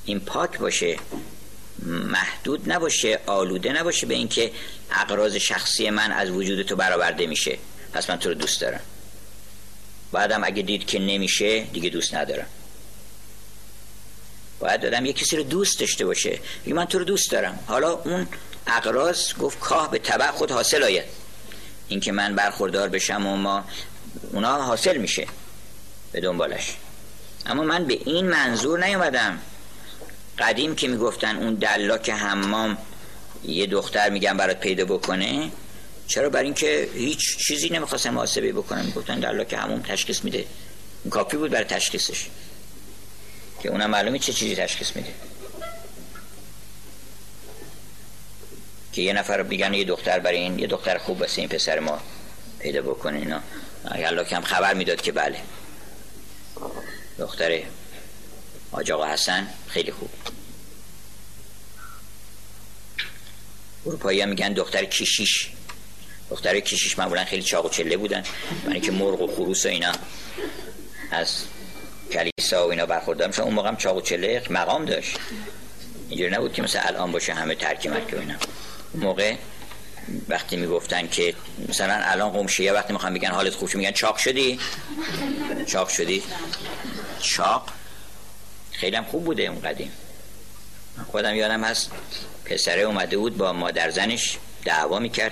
[0.06, 1.00] این پاک باشه.
[1.86, 4.52] محدود نباشه آلوده نباشه به اینکه
[4.92, 7.58] اقراض شخصی من از وجود تو برآورده میشه.
[7.94, 8.82] پس من تو رو دوست دارم.
[10.12, 12.48] بعدم اگه دید که نمیشه دیگه دوست ندارم.
[14.60, 16.40] باید دادم یه کسی رو دوست داشته باشه.
[16.66, 17.60] بگه من تو رو دوست دارم.
[17.68, 18.28] حالا اون
[18.68, 21.06] اقراض گفت کاه به طبع خود حاصل آید.
[21.88, 23.66] اینکه من برخوردار بشم و ما
[24.34, 25.28] اونا حاصل میشه
[26.12, 26.76] به دنبالش.
[27.46, 29.40] اما من به این منظور نیومدم.
[30.40, 32.78] قدیم که می‌گفتن اون دلاک حمام
[33.44, 35.52] یه دختر میگن برات پیدا بکنه
[36.08, 40.46] چرا بر اینکه هیچ چیزی نمی‌خواستم محاسبه بکنم؟ می‌گفتن دلاک حمام تشخیص میده.
[41.10, 42.28] کافی بود برای تشخیصش.
[43.64, 45.14] که اونم معلومه چه چیزی تشخیص میده.
[48.94, 52.02] که یه نفر میگن یه دختر برای این یه دختر خوب بسه این پسر ما
[52.60, 53.42] پیدا بکنه اینا.
[53.86, 55.42] الله کم خبر می‌داد که بله.
[57.20, 57.62] دختر
[58.72, 60.10] آجاقا حسن خیلی خوب.
[63.86, 65.50] اروپایی هم میگن دختر کشیش.
[66.30, 68.24] دختر کشیش معمولا خیلی چاق و چله بودن.
[68.66, 69.92] برای که مرغ و خروس و اینا
[71.12, 71.44] از
[72.12, 75.18] کلیسا و اینا برخوردار میشن اون موقع هم چاق و چله مقام داشت.
[76.10, 78.36] اینجوری نبود که مثل الان باشه همه ترک مکه و اینا.
[78.96, 79.36] موقع
[80.30, 81.34] وقتی می‌گفتن که
[81.70, 84.60] مثلا الان قوم شیعه وقتی می‌خوان بگن حالت خوب میگن چاق شدی؟
[85.68, 86.24] چاق شدی؟
[87.22, 87.70] چاق
[88.72, 89.92] خیلی هم خوب بوده اون قدیم.
[91.12, 91.92] خودم یادم هست
[92.46, 95.32] پسره اومده بود با مادر زنش دعوا می‌کرد.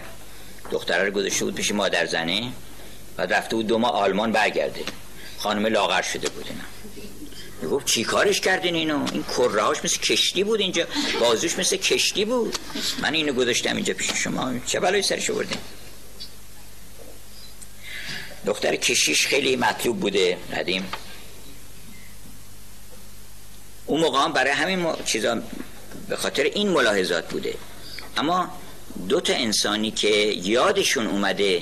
[0.71, 2.51] دختره رو گذاشته بود پیش مادر زنه.
[3.17, 4.83] و رفته بود دو ماه آلمان برگرده.
[5.37, 7.75] خانم لاغر شده بود اینا.
[7.75, 10.85] گفت چی کارش کردین اینو؟ این کرهاش مثل کشتی بود اینجا.
[11.19, 12.57] بازوش مثل کشتی بود.
[13.01, 14.53] من اینو گذاشتم اینجا پیش شما.
[14.67, 15.57] چه بلایی سرش بردین
[18.45, 20.85] دختر کشیش خیلی مطلوب بوده قدیم
[23.85, 25.41] اون موقع هم برای همین چیزا
[26.09, 27.53] به خاطر این ملاحظات بوده.
[28.17, 28.51] اما
[29.09, 30.09] دو تا انسانی که
[30.43, 31.61] یادشون اومده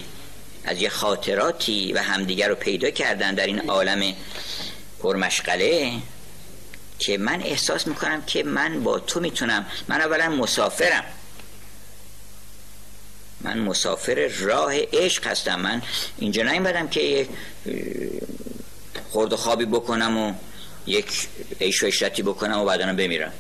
[0.63, 4.13] از یه خاطراتی و همدیگر رو پیدا کردن در این عالم
[5.00, 5.93] پرمشغله
[7.00, 11.04] که من احساس می‌کنم که من با تو می‌تونم من اولا مسافرم.
[13.41, 15.60] من مسافر راه عشق هستم.
[15.60, 15.82] من
[16.17, 17.28] اینجا نیومدم که
[19.10, 20.34] خورد و خوابی بکنم و
[20.88, 21.28] یک
[21.62, 23.34] عیش و اشرتی بکنم و بعدا بمیرم.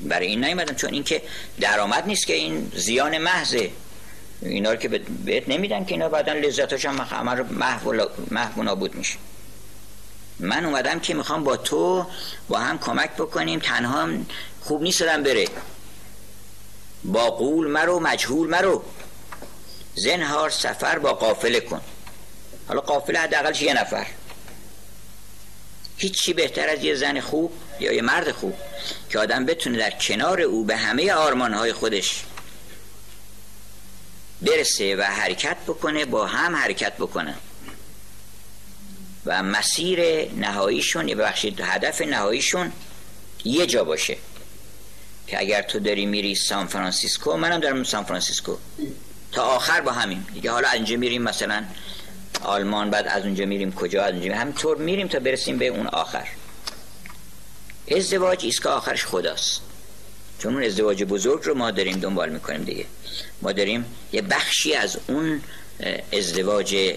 [0.00, 1.22] برای این نیومدم چون اینکه
[1.60, 3.70] درآمد نیست که این زیان محضه
[4.42, 4.88] اینا رو که
[5.24, 6.94] بهت نمیدن که اینا بعدا لذتاش هم
[7.50, 7.92] محو
[8.56, 9.16] و نابود میشه.
[10.40, 12.06] من اومدم که می‌خوام با تو
[12.48, 14.08] با هم کمک بکنیم تنها
[14.60, 15.48] خوب نیست بره.
[17.04, 18.82] با قول مرو مجهول مرو.
[19.94, 21.80] زنهار سفر با قافله کن.
[22.68, 24.06] حالا قافله حداقلش یه نفر.
[25.96, 28.54] هیچی بهتر از یه زن خوب یا یه مرد خوب
[29.10, 32.24] که آدم بتونه در کنار او به همه آرمانهای خودش
[34.42, 37.34] برسه و حرکت بکنه با هم حرکت بکنه.
[39.26, 42.72] و مسیر نهاییشون ببخشید هدف نهاییشون
[43.44, 44.16] یه جا باشه
[45.26, 48.56] که اگر تو داری میری سان فرانسیسکو منم دارم سان فرانسیسکو.
[49.32, 50.24] تا آخر با همین.
[50.34, 51.64] دیگه حالا اینجا میریم مثلا
[52.42, 56.28] آلمان بعد از اونجا میریم کجا؟ از اونجا همینطور میریم تا برسیم به اون آخر.
[57.90, 59.60] ازدواج ایستگاه آخرش خداست.
[60.38, 62.86] چون اون ازدواج بزرگ رو ما داریم دنبال می‌کنیم دیگه.
[63.42, 65.42] ما داریم یه بخشی از اون
[66.12, 66.94] ازدواج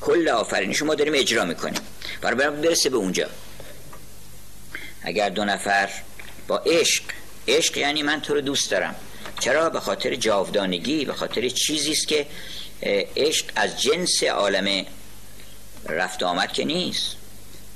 [0.00, 1.80] کل آفرینش ما داریم اجرا می‌کنیم.
[2.20, 3.28] برای برسه به اونجا.
[5.02, 5.90] اگر دو نفر
[6.48, 7.02] با عشق
[7.48, 8.94] عشق یعنی من تو رو دوست دارم.
[9.40, 12.26] چرا؟ به خاطر جاودانگی به خاطر چیزی است که
[13.16, 14.86] عشق از جنس عالم
[15.88, 17.16] رفت آمد که نیست.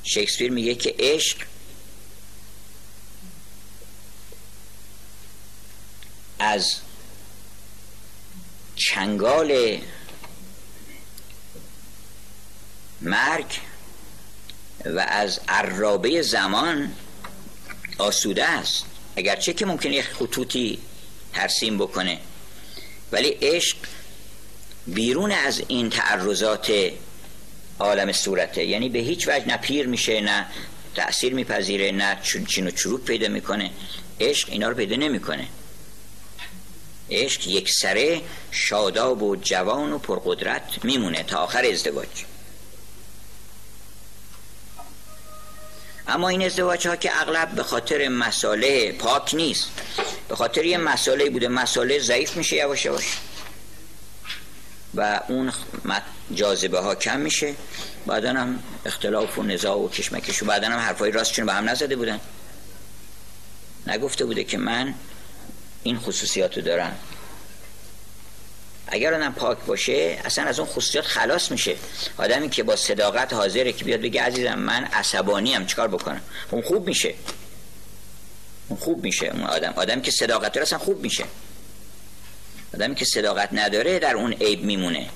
[0.04, 1.38] شکسپیر میگه که عشق
[6.38, 6.76] از
[8.76, 9.78] چنگال
[13.00, 13.46] مرگ
[14.84, 16.92] و از عرابه زمان
[17.98, 18.84] آسوده است.
[19.16, 20.78] اگرچه که ممکنه یک خطوطی
[21.32, 22.20] ترسیم بکنه.
[23.12, 23.76] ولی عشق
[24.86, 26.72] بیرون از این تعرضات
[27.78, 28.64] عالم صورته.
[28.64, 30.46] یعنی به هیچ وجه نه پیر میشه نه
[30.94, 33.70] تأثیر میپذیره نه چین و چروک پیدا می‌کنه.
[34.20, 35.46] عشق اینا رو پیدا نمی‌کنه.
[37.10, 42.08] عشق یک سره شاداب و جوان و پرقدرت میمونه تا آخر ازدواج.
[46.08, 49.70] اما این ازدواج ها که اغلب به خاطر مساله پاک نیست.
[50.28, 51.48] به خاطر یه مساله بوده.
[51.48, 53.04] مساله ضعیف میشه یواش یواش.
[54.96, 55.52] و اون
[56.34, 57.54] جاذبه ها کم میشه.
[58.06, 61.96] بعدا هم اختلاف و نزاع و کشمکش و بعدا هم حرفای راستشون به هم نزده
[61.96, 62.20] بودن.
[63.86, 64.94] نگفته بوده که من
[65.82, 66.96] این خصوصیاتو دارم.
[68.86, 71.76] اگر اونم پاک باشه اصلا از اون خصوصیات خلاص میشه.
[72.16, 76.62] آدمی که با صداقت حاضره که بیاد بگه عزیزم من عصبانی هم چیکار بکنم؟ اون
[76.62, 77.14] خوب میشه.
[78.68, 79.72] اون خوب میشه اون آدم.
[79.76, 81.24] آدمی که صداقت داره اصلا خوب میشه.
[82.74, 85.08] آدمی که صداقت نداره در اون عیب میمونه.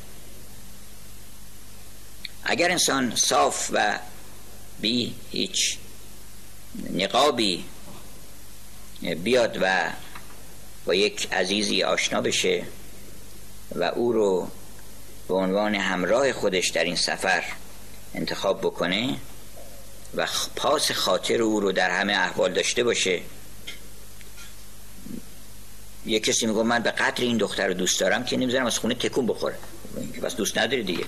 [2.44, 3.98] اگر انسان صاف و
[4.80, 5.78] بی هیچ
[6.92, 7.64] نقابی
[9.24, 9.90] بیاد و
[10.84, 12.64] با یک عزیزی آشنا بشه
[13.74, 14.50] و او رو
[15.28, 17.44] به عنوان همراه خودش در این سفر
[18.14, 19.16] انتخاب بکنه
[20.14, 23.20] و پاس خاطر او رو در همه احوال داشته باشه
[26.08, 28.94] یه کسی میگه من به قدر این دختر رو دوست دارم که نمی‌ذارم از خونه
[28.94, 29.54] تکون بخوره.
[29.96, 31.04] اینکه بس دوست نداری دیگه.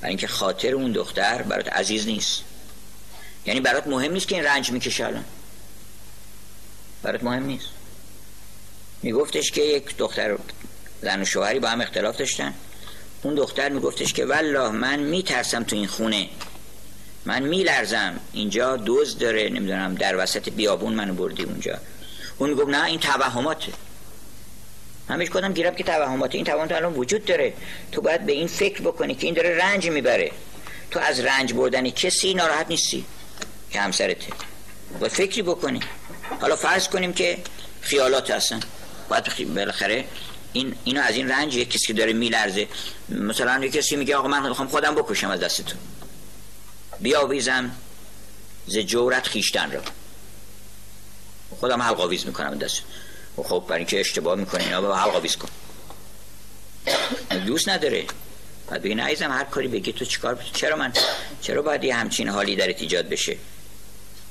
[0.00, 2.42] برای اینکه خاطر اون دختر برات عزیز نیست.
[3.46, 5.24] یعنی برات مهم نیست که این رنج می‌کشه الان.
[7.02, 7.66] برات مهم نیست.
[9.02, 10.38] میگفتش که یک دختر
[11.02, 12.54] زن و شوهری با هم اختلاف داشتن.
[13.22, 16.28] اون دختر میگفتش که والله من میترسم تو این خونه.
[17.24, 18.20] من میلرزم.
[18.32, 19.48] اینجا دوز داره.
[19.48, 21.78] نمی‌دونم در وسط بیابون منو بردی اونجا.
[22.38, 23.72] اون می‌گفت نه این توهماته.
[25.08, 27.52] همیش کدام گیرم که توهمات این توهمات الان وجود داره.
[27.92, 30.32] تو باید به این فکر بکنی که این داره رنج می‌بره.
[30.90, 33.04] تو از رنج بردن کسی ناراحت نیستی.
[33.70, 34.26] که همسرته.
[35.00, 35.80] باید فکری بکنی.
[36.40, 37.38] حالا فرض کنیم که
[37.80, 38.60] خیالات هستن.
[39.08, 40.04] باید بالاخره
[40.52, 42.68] این اینو از این رنج یک کسی که داره میلرزه.
[43.08, 45.78] مثلا یک کسی میگه آقا من می‌خوام خودم بکشم از دستتون
[47.00, 47.70] بیاویزم
[48.66, 49.80] ز جورت خیشتن رو.
[51.60, 52.82] خودم حلقاویز می‌کنم دست
[53.42, 55.48] خب برای اینکه اشتباه می‌کنه اینا به حلقاویز کن.
[57.46, 58.04] دوست نداره.
[58.70, 60.92] بعد بگی عزیزم هر کاری بگی تو چیکار؟ چرا من
[61.40, 63.36] چرا باید یه همچین حالی در ایجاد بشه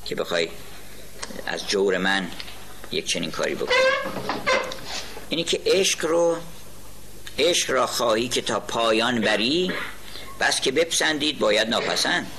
[0.06, 0.50] که بخوای
[1.46, 2.28] از جور من
[2.92, 3.76] یک چنین کاری بکنی؟
[5.30, 6.38] اینی که عشق رو
[7.40, 9.72] عشق را خواهی که تا پایان بری
[10.40, 12.32] بس که بپسندید باید ناپسند.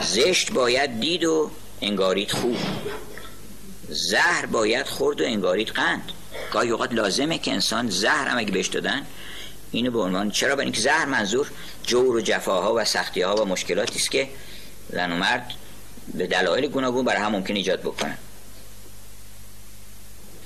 [0.00, 2.56] زشت باید دید و انگارید خوب.
[3.88, 6.12] زهر باید خورد و انگارید قند.
[6.52, 9.06] گاهی اوقات لازمه که انسان زهر هم اگه بهش دادن
[9.70, 11.50] اینو به عنوان چرا؟ برای اینکه زهر منظور
[11.86, 14.28] جور و جفاها و سختی ها و مشکلاتی است که
[14.90, 15.52] زن و مرد
[16.14, 18.18] به دلایل گوناگون برای هم ممکن ایجاد بکنن.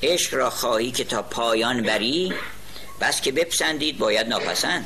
[0.03, 2.33] عشق را خواهی که تا پایان بری
[3.01, 4.85] بس که بپسندید باید ناپسند.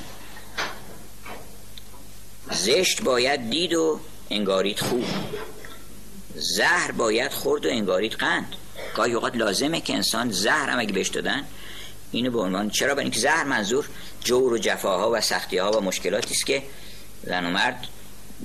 [2.51, 5.05] زشت باید دید و انگارید خوب.
[6.35, 8.57] زهر باید خورد و انگارید قند.
[8.95, 11.45] گاهی اوقات لازمه که انسان زهر هم اگه بهش دادن
[12.13, 13.89] اینو به عنوان چرا؟ برای اینکه زهر منظور
[14.25, 16.63] جور و جفاها و سختی ها و مشکلاتی است که
[17.23, 17.87] زن و مرد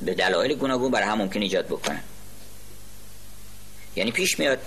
[0.05, 2.03] به دلایل گوناگون برای هم ممکن ایجاد بکنن.
[3.95, 4.59] یعنی پیش میاد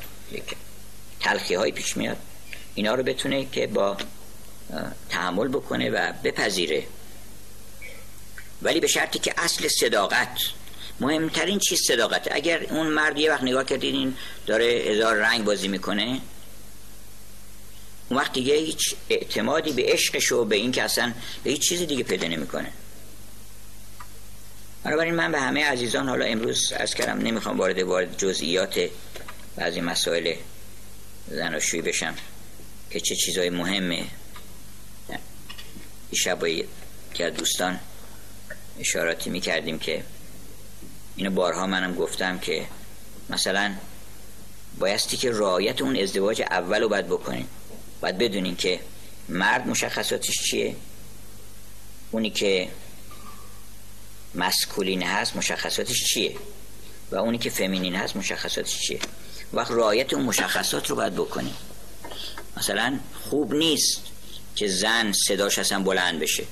[1.20, 2.16] تلخی های پیش میاد.
[2.74, 3.96] اینا رو بتونه که با
[5.08, 6.86] تحمل بکنه و بپذیره.
[8.62, 10.38] ولی به شرطی که اصل صداقت
[11.00, 12.28] مهمترین چیز صداقت.
[12.30, 16.20] اگر اون مرد یه وقت نگاه کردین این داره هزار رنگ بازی می‌کنه.
[18.08, 21.12] اون وقت دیگه هیچ اعتمادی به عشقش و به این که اصلا
[21.44, 22.72] به هیچ چیزی دیگه پیدا نمی‌کنه.
[24.84, 28.90] بنابراین من به همه عزیزان حالا امروز از کردم نمی‌خوام وارد وارد جزئیات
[29.56, 30.34] بعضی مسائل
[31.28, 32.14] زناشویی بشم
[32.90, 34.06] که چه چیزای مهمه.
[36.14, 36.38] شب
[37.14, 37.80] که دوستان
[38.80, 40.04] اشاراتی می‌کردیم که
[41.20, 42.66] اینو بارها منم گفتم که
[43.30, 43.74] مثلا
[44.78, 47.48] بایستی که رعایت اون ازدواج اول رو باید بکنیم
[48.00, 48.80] باید بدونین که
[49.28, 50.76] مرد مشخصاتش چیه.
[52.10, 52.68] اونی که
[54.34, 56.36] مسکولین هست مشخصاتش چیه؟
[57.10, 59.00] و اونی که فمینین هست مشخصاتش چیه؟
[59.52, 61.54] وقت رعایت اون مشخصات رو باید بکنیم
[62.56, 62.98] مثلا
[63.30, 64.02] خوب نیست
[64.56, 66.44] که زن صداش اصلا بلند بشه.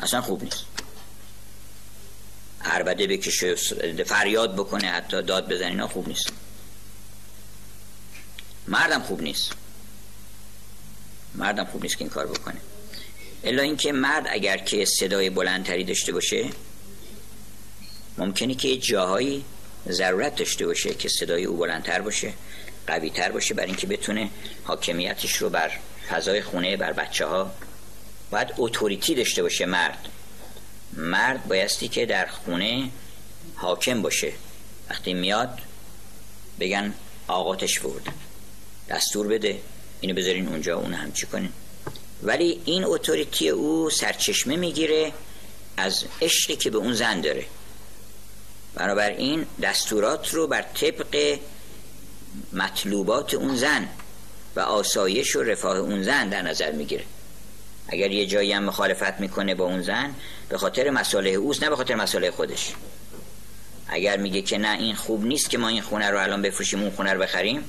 [0.00, 0.73] اصلا خوب نیست.
[2.64, 3.54] عربده بکشه
[4.04, 6.28] فریاد بکنه حتی داد بزنه اینا خوب نیست.
[8.68, 9.52] مردم خوب نیست.
[11.34, 12.60] مردم خوب نیست که این کار بکنه.
[13.44, 16.48] الا اینکه مرد اگر که صدای بلندتری داشته باشه
[18.18, 19.44] ممکنه که جاهایی
[19.88, 22.32] ضرورت داشته باشه که صدای او بلندتر باشه
[22.86, 24.30] قوی تر باشه برای اینکه بتونه
[24.64, 25.70] حاکمیتش رو بر
[26.10, 27.50] فضای خونه بر بچه ها
[28.30, 30.08] باید اتوریتی داشته باشه مرد.
[30.96, 32.90] مرد بایستی که در خونه
[33.54, 34.32] حاکم باشه.
[34.90, 35.58] وقتی میاد
[36.60, 36.94] بگن
[37.28, 38.08] آقاتش بود
[38.88, 39.60] دستور بده.
[40.00, 41.52] اینو بذارین اونجا اون هم چی کنین
[42.22, 45.12] ولی این اتوریتی او سرچشمه می‌گیره
[45.76, 47.46] از عشقی که به اون زن داره.
[48.74, 51.38] بنابراین دستورات رو بر طبق
[52.52, 53.88] مطلوبات اون زن
[54.56, 57.04] و آسایش و رفاه اون زن در نظر می‌گیره.
[57.88, 60.14] اگر یه جایی هم مخالفت می‌کنه با اون زن
[60.48, 62.72] به خاطر مساله اوست نه به خاطر مساله خودش.
[63.88, 66.90] اگر میگه که نه این خوب نیست که ما این خونه رو الان بفروشیم اون
[66.90, 67.64] خونه رو بخریم.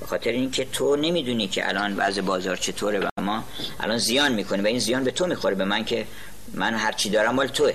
[0.00, 3.44] به خاطر اینکه تو نمی‌دونی که الان وضع بازار چطوره و ما
[3.80, 6.06] الان زیان می‌کنه و این زیان به تو می‌خوره به من که
[6.54, 7.72] من هر چی دارم مال توه.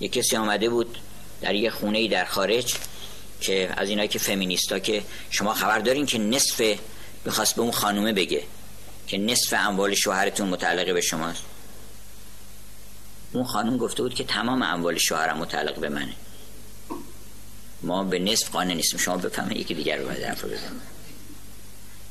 [0.00, 0.98] یه کسی آمده بود
[1.40, 2.74] در یه خونه ای در خارج
[3.40, 6.78] که از اینایی که فمینیستا که شما خبر دارین که نصف
[7.26, 8.42] بخواست به اون خانومه بگه
[9.06, 11.42] که نصف اموال شوهرتون متعلق به شماست.
[13.34, 16.14] اون خانم گفته بود که تمام اموال شوهرم متعلق به منه.
[17.82, 18.98] ما به نصف قانع نیستیم.
[18.98, 20.80] شما بفهمه یکی دیگر رو باید رو بزنم.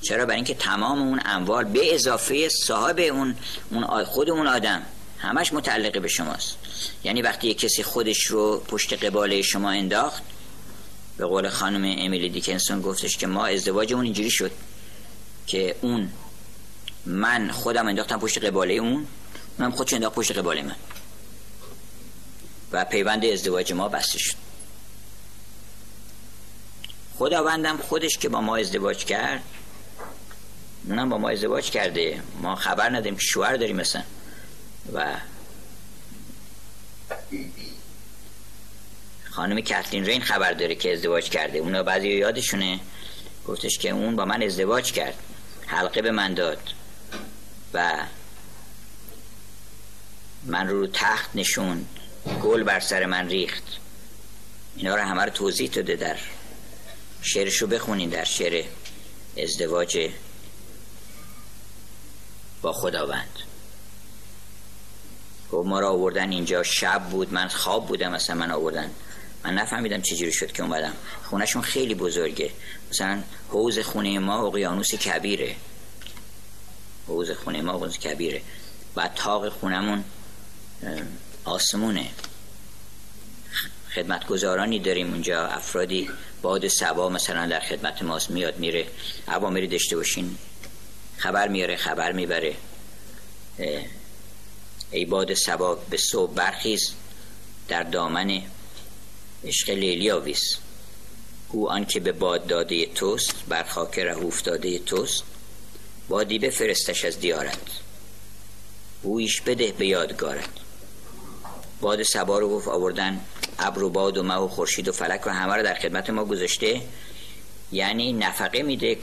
[0.01, 3.35] چرا؟ برای اینکه تمام اون اموال به اضافه صاحب اون,
[3.71, 4.81] اون خود اون آدم
[5.19, 6.57] همش متعلق به شماست.
[7.03, 10.23] یعنی وقتی کسی خودش رو پشت قباله شما انداخت
[11.17, 14.51] به قول خانم امیلی دیکنسون گفتش که ما ازدواجمون اینجوری شد
[15.47, 16.09] که اون
[17.05, 19.07] من خودم انداختم پشت قباله اون
[19.59, 20.75] اونم خودش انداخت پشت قباله من.
[22.73, 24.35] و پیوند ازدواج ما بسته شد.
[27.17, 29.43] خداوندم خودش که با ما ازدواج کرد
[30.87, 32.21] اونم با ما ازدواج کرده.
[32.41, 34.03] ما خبر نداریم که شوهر داریم مثلا.
[34.93, 35.15] و
[39.29, 41.59] خانم کتلین رین خبر داره که ازدواج کرده.
[41.59, 42.79] اونا بعضی یادشونه.
[43.47, 45.15] گفتش که اون با من ازدواج کرد.
[45.65, 46.69] حلقه به من داد.
[47.73, 47.93] و
[50.45, 51.87] من رو, رو تخت نشوند.
[52.43, 53.63] گل بر سر من ریخت.
[54.75, 56.17] اینا رو همه رو توضیح داده در
[57.21, 58.65] شعرش رو بخونین در شعر
[59.37, 60.09] ازدواج
[62.61, 63.39] با خداوند.
[65.51, 68.91] گفت ما را آوردن اینجا شب بود من خواب بودم مثلا من آوردن.
[69.43, 70.93] من نفهمیدم چجوری شد که اومدم.
[71.23, 72.51] خونهشون خیلی بزرگه.
[72.91, 75.55] مثلا حوز خونه ما اقیانوس کبیره.
[77.07, 78.41] حوز خونه ما اقیانوس کبیره.
[78.95, 80.03] و تاق خونمون
[81.45, 82.09] آسمونه.
[83.95, 85.47] خدمتگزارانی داریم اونجا.
[85.47, 86.09] افرادی
[86.41, 88.31] باد سبا مثلا در خدمت ماست.
[88.31, 88.87] میاد میره.
[89.27, 90.37] عوامری داشته باشین.
[91.17, 92.55] خبر میاره خبر می‌بره.
[94.91, 96.93] ای باد سبا به صبح برخیز.
[97.67, 98.41] در دامن
[99.43, 100.57] عشق لیلی آویز
[101.49, 105.23] او آن که به باد داده توست بر خاک رهوف داده توست.
[106.09, 107.57] بادی بفرستش از دیارت.
[109.01, 110.49] او ایش بده به یادگارت.
[111.83, 113.21] باد سبا رو گفت آوردن
[113.59, 116.25] ابر و باد و مه و خورشید و فلک رو همه رو در خدمت ما
[116.25, 116.81] گذاشته.
[117.71, 118.97] یعنی نفقه میده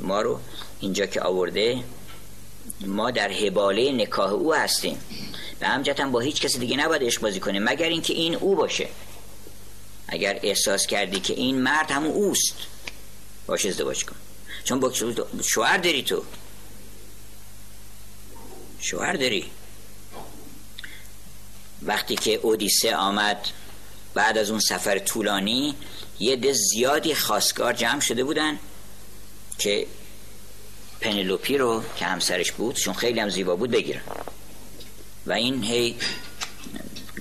[0.00, 0.40] ما رو
[0.80, 1.84] اینجا که آورده.
[2.86, 4.98] ما در حباله نکاه او هستیم.
[5.60, 8.56] به همجت هم با هیچ کسی دیگه نباید عشق بازی کنیم مگر اینکه این او
[8.56, 8.88] باشه.
[10.08, 12.54] اگر احساس کردی که این مرد همون اوست
[13.46, 14.16] باش ازدواج کن.
[14.64, 14.92] چون با
[15.42, 16.22] شوهر داری تو.
[18.80, 19.50] شوهر داری.
[21.84, 23.48] وقتی که اودیسه آمد
[24.14, 25.74] بعد از اون سفر طولانی
[26.18, 28.58] یه ده زیادی خواستگار جمع شده بودن
[29.58, 29.86] که
[31.00, 34.00] پنلوپی رو که همسرش بود چون خیلی هم زیبا بود بگیرن.
[35.26, 35.96] و این هی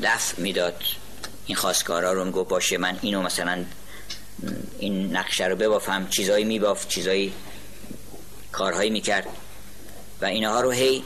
[0.03, 0.83] دفع می‌داد.
[1.45, 3.65] این خواستگارا رو میگو باشه من اینو مثلا
[4.79, 6.07] این نقشه رو ببافم.
[6.09, 7.33] چیزایی میبافت چیزایی
[8.51, 9.27] کارهایی می‌کرد.
[10.21, 11.03] و اینها رو هی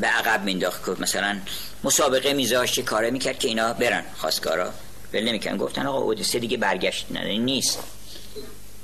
[0.00, 0.84] به عقب مینداخت.
[0.84, 1.40] که مثلا
[1.84, 4.04] مسابقه میذاشت کاره می‌کرد که اینا برن.
[4.16, 4.72] خواستگارا
[5.12, 7.06] ول نمیکن گفتن آقا اودیسه دیگه برگشت.
[7.10, 7.78] نه نیست.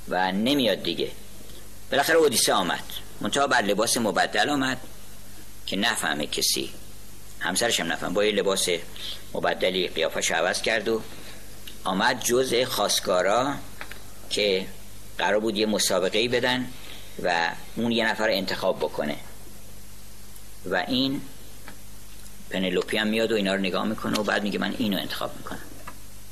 [0.09, 1.11] و نمیاد دیگه.
[1.91, 2.85] بالاخره اودیسه آمد.
[3.21, 4.81] منتها بر لباس مبدل آمد
[5.67, 6.71] که نفهمه کسی.
[7.41, 8.69] همسرش هم نفهم با یه لباس
[9.35, 11.03] مبدلی قیافش عوض کرد و
[11.85, 13.55] آمد جز خواستگارا
[14.31, 14.67] که
[15.19, 16.67] قرار بود یه مسابقه بدن
[17.23, 19.17] و اون یه نفر انتخاب بکنه.
[20.67, 21.21] و این
[22.51, 25.63] پنلوپی هم میاد و اینا رو نگاه می‌کنه و بعد میگه من اینو انتخاب می‌کنم.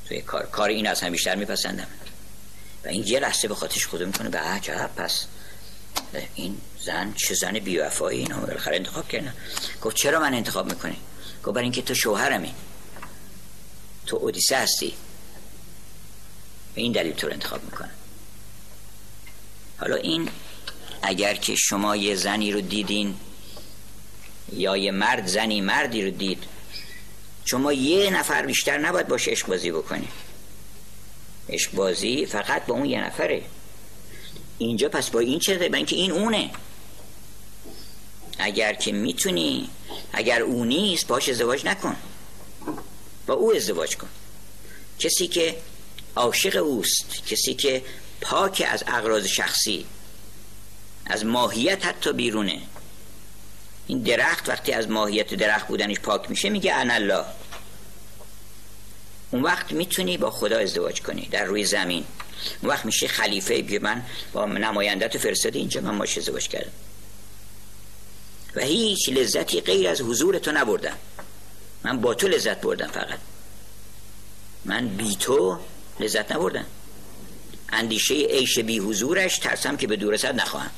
[0.07, 1.87] توی کار کار این از هم بیشتر میپسندم.
[2.85, 5.25] و این یه لحظه به خاطرش خود می‌کنه به عجب پس
[6.35, 9.33] این زن چه زن بیوفایی اینو بالاخره انتخاب کردن
[9.81, 10.97] گفت چرا من انتخاب می‌کنی؟
[11.43, 12.53] گفت برای اینکه تو شوهرمی.
[14.05, 14.93] تو اودیسه هستی.
[16.75, 17.89] به این دلیل تو رو انتخاب می‌کنه
[19.77, 20.29] حالا این
[21.01, 23.15] اگر که شما یه زنی رو دیدین
[24.53, 26.43] یا یه مرد زنی مردی رو دید.
[27.45, 30.07] شما یه نفر بیشتر نباید باشه عشق بازی بکنی
[31.49, 33.41] عشق بازی فقط با اون یه نفره.
[34.57, 36.49] اینجا پس با این چه با اینکه این اونه.
[38.39, 39.69] اگر که می‌تونی
[40.13, 41.95] اگر او نیست باش ازدواج نکن.
[43.27, 44.09] با او ازدواج کن.
[44.99, 45.57] کسی که
[46.15, 47.83] عاشق اوست کسی که
[48.21, 49.85] پاک از اغراض شخصی
[51.05, 52.61] از ماهیت حتی بیرونه.
[53.87, 57.25] این درخت وقتی از ماهیت درخت بودنش پاک میشه میگه الله.
[59.31, 62.05] اون وقت می‌تونی با خدا ازدواج کنی در روی زمین.
[62.61, 66.71] اون وقت میشه خلیفه که من با نمایندت فرستادی اینجا من باشه ازدواج کردم.
[68.55, 70.97] و هیچ لذتی غیر از حضور تو نبردم.
[71.83, 73.19] من با تو لذت بردم فقط.
[74.65, 75.59] من بی تو
[75.99, 76.65] لذت نبردم.
[77.69, 80.71] اندیشه عیش بی حضورش ترسم که به دور نخواهم.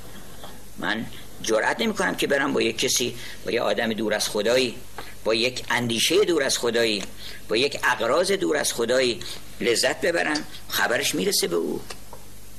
[0.77, 1.05] من
[1.41, 3.15] جرأت نمی کنم که برم با یک کسی
[3.45, 4.75] با یک آدم دور از خدایی
[5.23, 7.03] با یک اندیشه دور از خدایی
[7.49, 9.19] با یک اقراض دور از خدایی
[9.61, 10.43] لذت ببرم.
[10.69, 11.81] خبرش می‌رسه به او.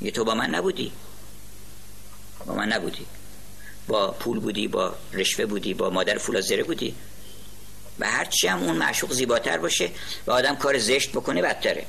[0.02, 0.92] یه تو با من نبودی.
[2.46, 3.06] با من نبودی.
[3.88, 6.94] با پول بودی با رشوه بودی با مادر فولازره بودی.
[7.98, 9.90] و هرچی هم اون معشوق زیباتر باشه
[10.26, 11.86] و آدم کار زشت بکنه بدتره.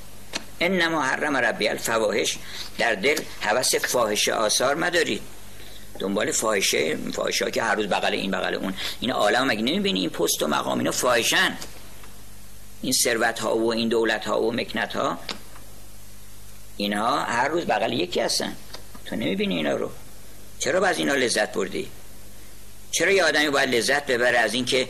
[0.60, 2.38] انما حرم ربی الفواحش
[2.78, 5.22] در دل حوث فاحشه آثار مدارید
[6.00, 8.74] دنبال فاحشه فاحشه که هر روز بغل این بغل اون.
[9.00, 11.58] این عالم مگه نمی‌بینی؟ این پست و مقام اینا فاحشن
[12.82, 15.18] این ثروت ها و این دولت ها و مکنت ها
[16.78, 18.56] اینها هر روز بغل یکی هستن.
[19.06, 19.90] تو نمی‌بینی اینا رو.
[20.60, 21.88] چرا باز اینا لذت بردی؟
[22.92, 24.88] چرا یه آدمی باید لذت ببره از اینکه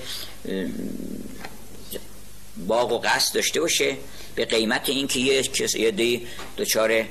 [2.68, 3.98] باغ و قصد داشته باشه؟
[4.36, 7.06] به قیمت اینکه یه کسی یه دی دچار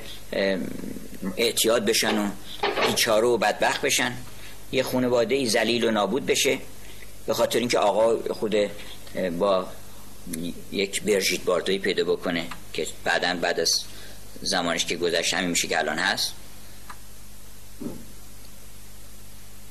[1.37, 2.29] اعتیاد بشن و
[2.87, 4.13] بیچاره و بدبخت بشن.
[4.71, 6.59] یه خانواده ای ذلیل و نابود بشه
[7.27, 8.55] به خاطر اینکه آقا خود
[9.39, 9.67] با
[10.71, 13.83] یک برژیت باردوی پیدا بکنه که بعدا بعد از
[14.41, 16.33] زمانش که گذشت همین میشه که الان هست.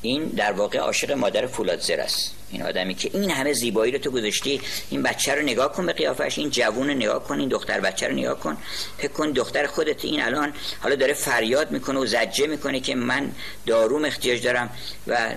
[0.02, 2.34] این در واقع عاشق مادر فولادزر است.
[2.50, 5.92] این آدمی که این همه زیبایی رو تو گذاشتی این بچه رو نگاه کن به
[5.92, 8.56] قیافش این جوون نگاه کن این دختر بچه رو نگاه کن.
[8.98, 13.32] فکر کن دختر خودت این الان حالا داره فریاد می‌کنه و زجه می‌کنه که من
[13.66, 14.70] داروم احتیاج دارم
[15.06, 15.34] و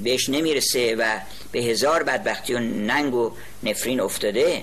[0.00, 1.20] بهش نمی‌رسه و
[1.52, 4.62] به هزار بدبختی و ننگ و نفرین افتاده.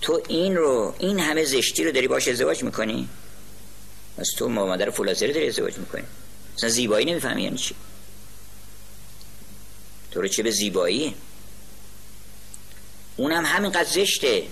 [0.00, 3.08] تو این رو این همه زشتی رو داری باش ازدواج می‌کنی؟
[4.18, 6.04] از تو مادر فولازری داری ازدواج می‌کنی؟
[6.56, 7.74] مثلا زیبایی نمی‌فهمی یعنی چی؟
[10.10, 11.14] تو رو چه به زیبایی؟
[13.16, 14.42] اونم همینقدر زشته.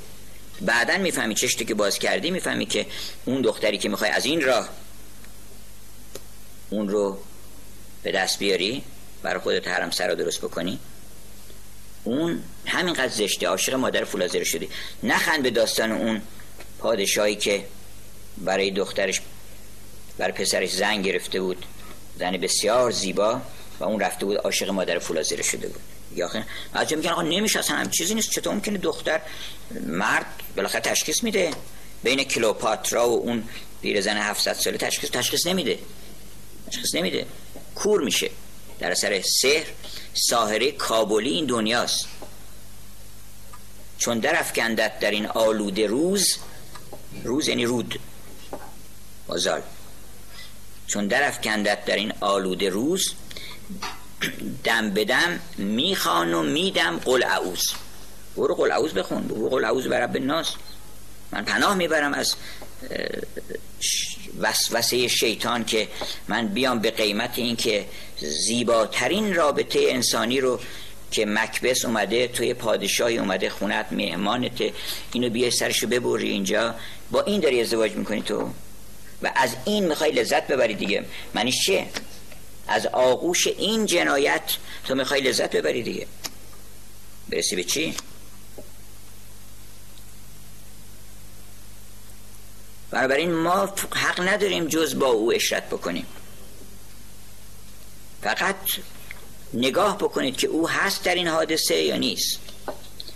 [0.61, 2.87] بعدا می‌فهمی چشتی که باز کردی می‌فهمی که
[3.25, 4.69] اون دختری که می‌خوای از این راه
[6.71, 7.19] اون رو
[8.03, 8.83] به دست بیاری
[9.23, 10.79] برای خودت حرم سر رو درست بکنی.
[12.05, 13.49] اون همینقدر زشته.
[13.49, 14.69] عاشق مادر فولازر شدی.
[15.03, 16.23] نخند به داستان اون
[16.79, 17.67] پادشاهی که
[18.39, 19.21] برای دخترش
[20.19, 21.67] برای پسرش زن گرفته بود.
[22.19, 23.41] زن بسیار زیبا
[23.81, 25.81] و اون رفته بود عاشق مادر فولازره شده بود.
[26.17, 26.31] یا
[26.75, 28.31] از میگن آقا نمیشه اصلا هم چیزی نیست.
[28.31, 29.21] چطور ممکنه دختر
[29.87, 31.51] مرد بالاخره تشخیص میده؟
[32.03, 33.45] بین کلوپاترا و اون
[33.83, 35.79] پیرزن 700 ساله تشخیص تشخیص نمیده.
[36.71, 37.27] تشخیص نمیده.
[37.75, 38.31] کور میشه.
[38.79, 39.67] در اثر سحر
[40.15, 42.07] ساهره کابلی این دنیاست.
[43.99, 46.37] چون در افکندت در این آلوده روز
[47.25, 48.01] روز یعنی رود.
[49.27, 49.63] بازال
[50.87, 53.13] چون در افکندت در این آلوده روز
[54.65, 57.73] دم بدم می‌خوان و میدم قل اعوز
[58.37, 60.55] برو قل اعوز بخون برو قل اعوز بر رب الناس.
[61.33, 62.35] من پناه می‌برم از
[64.41, 65.89] وسوسه شیطان که
[66.29, 67.87] من بیام به قیمت این که
[68.47, 70.61] زیباترین رابطه انسانی رو
[71.11, 74.63] که مکبس اومده توی پادشاهی اومده خونت مهمانت
[75.13, 76.75] اینو بیای سرشو ببری اینجا.
[77.11, 78.51] با این داری ازدواج می‌کنی تو؟
[79.23, 81.05] و از این می‌خوای لذت ببری دیگه.
[81.35, 81.87] منیش چیه؟
[82.69, 86.07] از آغوش این جنایت تو می‌خوای لذت ببری دیگه.
[87.29, 87.95] برسی به چی؟
[92.91, 96.07] بنابراین ما حق نداریم جز با او اشرت بکنیم.
[98.23, 98.57] فقط
[99.55, 102.41] نگاه بکنید که او هست در این حادثه یا نیست.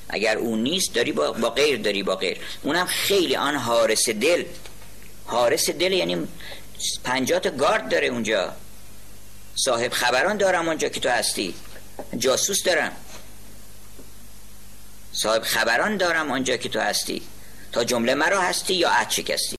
[0.09, 2.39] اگر او نیست داری با, با غیر داری با غیر.
[2.63, 4.45] اونم خیلی آن حارس دل
[5.29, 6.29] حارس دل یعنی
[7.05, 8.53] پنجات گارد داره اونجا.
[9.55, 11.55] صاحب خبران دارم اونجا که تو هستی.
[12.18, 12.93] جاسوس دارم.
[15.12, 17.22] صاحب خبران دارم آنجا که تو هستی.
[17.72, 19.57] تا جمله مرا هستی یا عد شکستی؟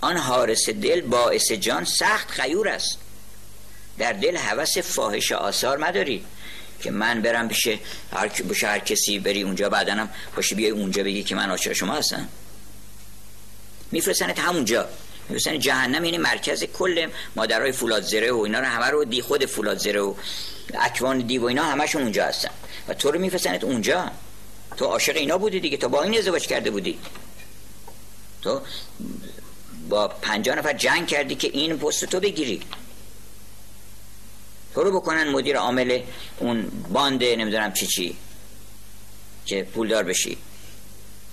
[0.00, 2.98] آن حارس دل باعث جان سخت خیور است.
[3.98, 6.24] در دل هوس فاحش آثار مداری
[6.82, 7.78] که من برم بشه
[8.12, 11.94] هر, بشه هر کسی بری اونجا بعدنم باشه بیای اونجا بگی که من عاشق شما
[11.94, 12.28] هستم.
[13.92, 14.88] میفرستنت همونجا.
[15.28, 19.46] میفرستن جهنم یعنی مرکز کل مادرای فولاد زره و اینا رو همه رو دی خود
[19.46, 20.14] فولاد زره و
[20.74, 22.50] اکوان دی و اینا همشون اونجا هستن.
[22.88, 24.10] و تو رو میفرستنت اونجا.
[24.76, 25.76] تو عاشق اینا بودی دیگه.
[25.76, 26.98] تو با این ازدواج کرده بودی.
[28.42, 28.60] تو
[29.88, 32.62] با پنجاه نفر جنگ کردی که این پست تو بگیری.
[34.74, 36.00] تو رو بکنن مدیر عامل
[36.38, 38.16] اون باند نمی‌دونم چی چی
[39.46, 40.38] که پولدار بشی.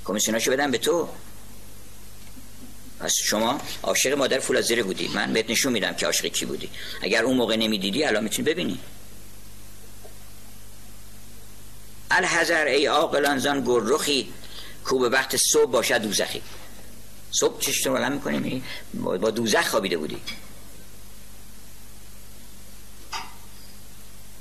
[0.06, 1.10] کمیسیوناشو بدن به تو.
[3.04, 5.08] پس شما عاشق مادر فولازره بودی.
[5.08, 6.70] من بهت نشون میدم که عاشق کی بودی.
[7.01, 8.80] اگر اون موقع نمی‌دیدی الان می‌تونی ببینی.
[12.12, 14.34] الحذر ای عاقلان زان گررخی
[14.86, 16.41] کو به وقت صبح باشد دوزخی.
[17.32, 20.18] صبح چشت رو می‌کنیم با دوزخ خوابیده بودی.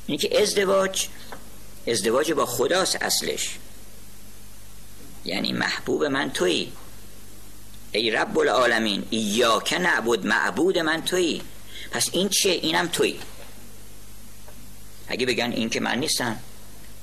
[0.07, 1.09] اینی که ازدواج
[1.89, 3.59] ازدواج با خداست اصلش.
[5.25, 6.73] یعنی محبوب من تویی.
[7.93, 9.05] ای رب العالمین
[9.64, 11.43] که نعبد معبود من تویی
[11.90, 13.20] پس این چیه؟ اینم تویی
[15.09, 16.38] اگه بگن این که من نیستم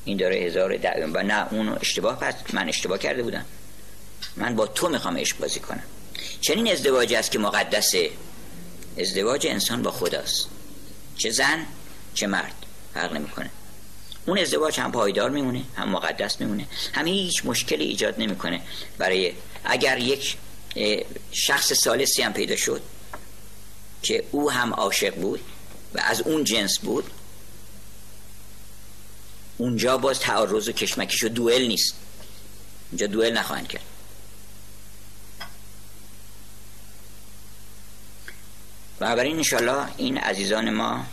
[0.05, 3.45] این داره هزار دعویم و نه اون اشتباه پس من اشتباه کرده بودم.
[4.35, 5.83] من با تو می‌خوام عشق بازی کنم.
[6.41, 8.09] چنین ازدواجی است که مقدسه.
[8.97, 10.47] ازدواج انسان با خداست.
[11.17, 11.65] چه زن
[12.13, 12.53] چه مرد.
[12.93, 13.49] فرق نمی‌کنه.
[14.25, 18.61] اون ازدواج هم پایدار میمونه هم مقدس میمونه هم هیچ مشکلی ایجاد نمی‌کنه.
[18.97, 19.33] برای
[19.63, 20.37] اگر یک
[21.32, 22.82] شخص سالسی هم پیدا شد
[24.03, 25.39] که او هم عاشق بود
[25.93, 27.11] و از اون جنس بود.
[29.57, 31.95] اونجا باز تعارض و کشمکش و دوئل نیست.
[32.91, 33.84] اونجا دوئل نخواهند کرد.
[38.99, 41.05] بنابراین انشالله این عزیزان ما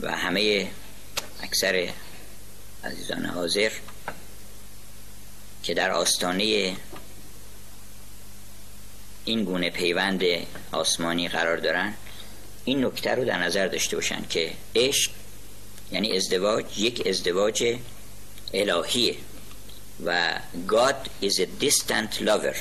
[0.00, 0.70] و همه
[1.42, 1.92] اکثر
[2.84, 3.72] عزیزان حاضر
[5.62, 6.76] که در آستانه
[9.24, 10.22] این گونه پیوند
[10.72, 11.94] آسمانی قرار دارن
[12.64, 15.10] این نکته رو در نظر داشته باشن که عشق
[15.92, 17.76] یعنی ازدواج یک ازدواج
[18.54, 19.16] الهیه
[20.04, 22.56] و God is a distant lover.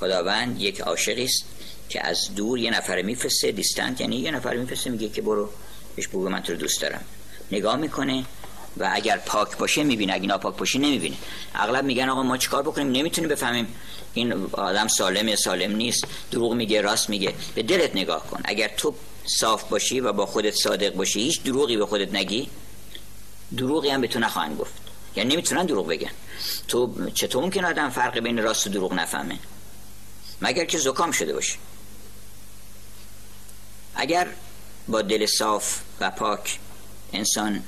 [0.00, 1.44] خداوند یک عاشقی است
[1.88, 5.50] که از دور یه نفر میفرسته دیستنت یعنی یه نفر میفرسته میگه که برو
[5.96, 7.04] بهش بگو من تو رو دوست دارم.
[7.52, 8.24] نگاه می‌کنه
[8.76, 11.16] و اگر پاک باشه می‌بینه اگه ناپاک باشه نمی‌بینه.
[11.54, 13.66] اغلب میگن آقا ما چیکار بکنیم؟ نمی‌تونیم بفهمیم.
[14.14, 16.04] این آدم سالم سالم نیست.
[16.30, 17.34] دروغ میگه راست میگه.
[17.54, 18.40] به دلت نگاه کن.
[18.44, 18.94] اگر تو
[19.24, 22.48] صاف باشی و با خودت صادق باشی هیچ دروغی به خودت نگی؟
[23.56, 24.72] دروغی هم به تو نخواهند گفت.
[25.16, 26.10] یعنی نمی‌تونن دروغ بگن.
[26.68, 29.38] تو چطور ممکن آدم فرق بین راست و دروغ نفهمه؟
[30.40, 31.56] مگر که زکام شده باشه
[33.94, 34.28] اگر
[34.88, 36.58] با دل صاف و پاک
[37.12, 37.62] انسان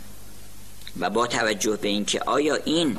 [1.01, 2.99] و با توجه به اینکه آیا این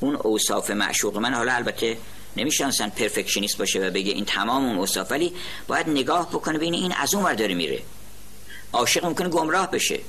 [0.00, 1.96] اون اوصاف معشوق من حالا البته
[2.36, 5.32] نمیشانسن پرفکشنیست باشه و بگه این تمام اون اوصاف ولی
[5.66, 7.82] باید نگاه بکنه ببینه این از اون ور داره میره.
[8.72, 10.00] عاشق ممکنه گمراه بشه.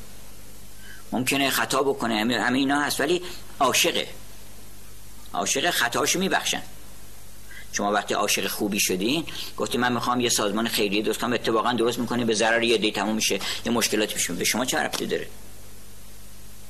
[1.12, 3.22] ممکنه خطا بکنه همه اینا هست ولی
[3.60, 4.08] عاشقه.
[5.34, 6.62] عاشق خطاشو میبخشن.
[7.72, 9.26] شما وقتی عاشق خوبی شدین
[9.58, 12.92] گفتی من می‌خوام یه سازمان خیریه درست کنم اتفاقا درست می‌کنه به ضرر یه دی
[12.92, 15.28] تموم میشه یه مشکلاتی پیش به شما چه ربطی داره؟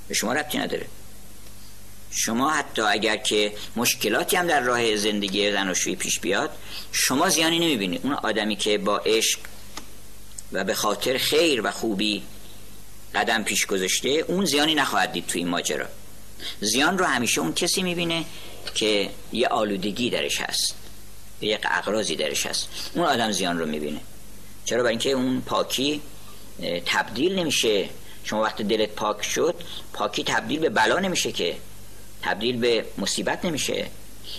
[0.08, 0.86] به شما ربطی نداره.
[2.12, 6.49] شما حتی اگر که مشکلاتی هم در راه زندگی زناشویی پیش بیاد
[6.91, 9.39] شما زیانی نمی‌بینید اون آدمی که با عشق
[10.51, 12.24] و به خاطر خیر و خوبی
[13.16, 15.86] قدم پیش گذاشته اون زیانی نخواهد دید توی این ماجرا.
[16.62, 18.26] زیان رو همیشه اون کسی می‌بینه
[18.76, 20.76] که یه آلودگی درش هست.
[21.41, 22.70] یه اقرازی درش هست.
[22.93, 23.99] اون آدم زیان رو می‌بینه.
[24.66, 26.01] چرا؟ برای اینکه اون پاکی
[26.86, 27.89] تبدیل نمیشه
[28.26, 29.56] شما وقت دلت پاک شد
[29.94, 31.58] پاکی تبدیل به بلا نمیشه که.
[32.22, 33.88] تبدیل به مصیبت نمیشه.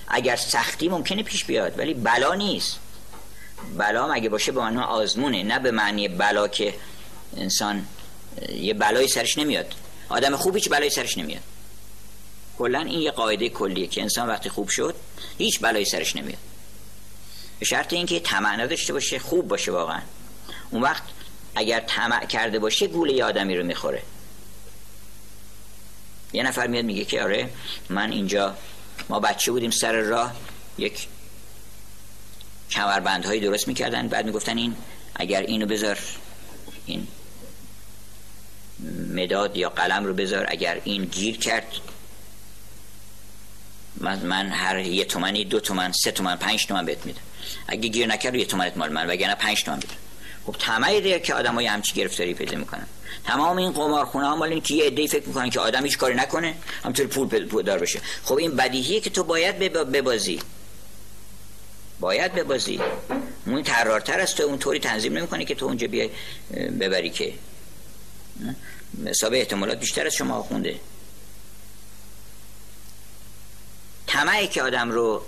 [0.08, 2.78] اگر سختی ممکنه پیش بیاد ولی بلا نیست.
[3.78, 6.74] بلا مگه باشه به معنی آزمونه نه به معنی بلا که
[7.36, 7.86] انسان
[8.48, 9.74] یه بلایی سرش نمیاد.
[10.08, 11.42] آدم خوب هیچ بلایی سرش نمیاد.
[12.58, 14.94] کلا این یه قاعده کلیه که انسان وقتی خوب شد
[15.38, 16.38] هیچ بلایی سرش نمیاد.
[17.58, 20.00] به شرط اینکه طمع نداشته باشه خوب باشه واقعا.
[20.70, 21.02] اون وقت
[21.56, 24.02] اگر طمع کرده باشه گوله یه آدمی رو می‌خوره.
[26.32, 27.50] یه نفر میاد میگه که آره
[27.90, 28.56] من اینجا
[29.08, 30.34] ما بچه بودیم سر راه
[30.78, 31.06] یک
[32.70, 34.76] کمربندهایی درست می‌کردن بعد می‌گفتن این
[35.14, 35.98] اگر اینو بذار
[36.86, 37.06] این
[39.14, 41.66] مداد یا قلم رو بذار اگر این گیر کرد
[43.96, 47.20] من, من هر یه تومنی دو تومن سه تومن پنج تومن بهت میده
[47.68, 50.05] اگه گیر نکرد یه تومنت مال من وگرنه پنج تومن بده
[50.46, 52.86] خب طمعی دیگه که آدم های همچی گرفتاری پیدا می‌کنن.
[53.24, 56.14] تمام این قمارخونه ها مال این که یه عده‌ای فکر می‌کنن که آدم هیچ کاری
[56.14, 58.00] نکنه همطور پول دار بشه.
[58.24, 60.40] خب این بدیهیه که تو باید ببازی.
[62.00, 62.80] باید ببازی.
[63.46, 66.10] اون ترارتر است تو اون طوری تنظیم نمی‌کنه که تو اونجا بیای
[66.80, 67.32] ببری که.
[69.06, 70.80] حساب احتمالات بیشتر از شما خونده.
[74.06, 75.24] طمعی که آدم رو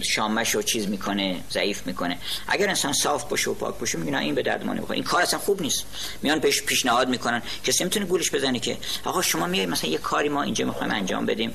[0.00, 2.18] شامش رو چیز می‌کنه ضعیف می‌کنه.
[2.48, 4.94] اگر انسان صاف باشه و پاک باشه میگن این به درد ما نمی‌خوره.
[4.94, 5.84] این کار اصلا خوب نیست.
[6.22, 7.42] میان پیش پیشنهاد می‌کنن.
[7.64, 11.26] کسی می‌تونه گولش بزنه که آقا شما میای مثلا یه کاری ما اینجا می‌خوایم انجام
[11.26, 11.52] بدیم.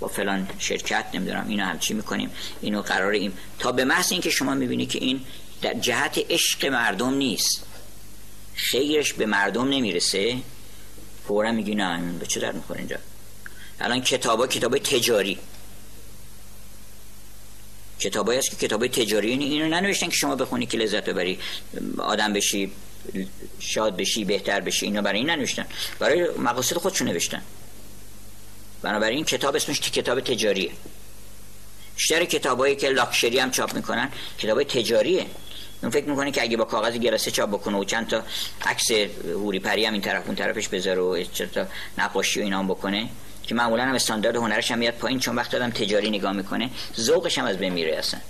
[0.00, 2.30] با فلان شرکت نمی‌دونم اینو هم چی می‌کنیم.
[2.60, 5.20] اینو قرار این تا به محض اینکه شما می‌بینی که این
[5.62, 7.62] در جهت عشق مردم نیست.
[8.54, 10.36] خیرش به مردم نمی‌رسه.
[11.28, 12.96] فورا میگی نه به چه درد می‌خوره اینجا؟
[13.80, 15.38] الان کتابا کتابای تجاری.
[18.00, 21.38] کتابایی هست که کتابای تجاری اینو ننوشتن که شما بخونی که لذت ببری.
[21.98, 22.72] آدم بشی
[23.58, 25.66] شاد بشی بهتر بشی اینو برای این ننوشتن.
[25.98, 27.42] برای مقاصد خودشون نوشتن.
[28.82, 30.70] بنابراین کتاب اسمش کتاب تجاریه.
[31.96, 35.26] بیشتر کتابایی که لاکشری هم چاپ می‌کنن کتاب تجاریه.
[35.82, 38.22] اون فکر می‌کنه که اگه با کاغذ گرسه چاپ بکنه و چند تا
[38.62, 38.90] عکس
[39.24, 41.66] هوری پری هم این طرف اون طرفش بذاره و چند تا
[41.98, 43.08] نقاشی و اینا هم بکنه
[43.46, 46.70] که معمولا هم استاندارد هنرش هم میاد پایین چون وقت آدم تجاری نگاه می‌کنه
[47.00, 48.20] ذوقش هم از بین میره اصلا.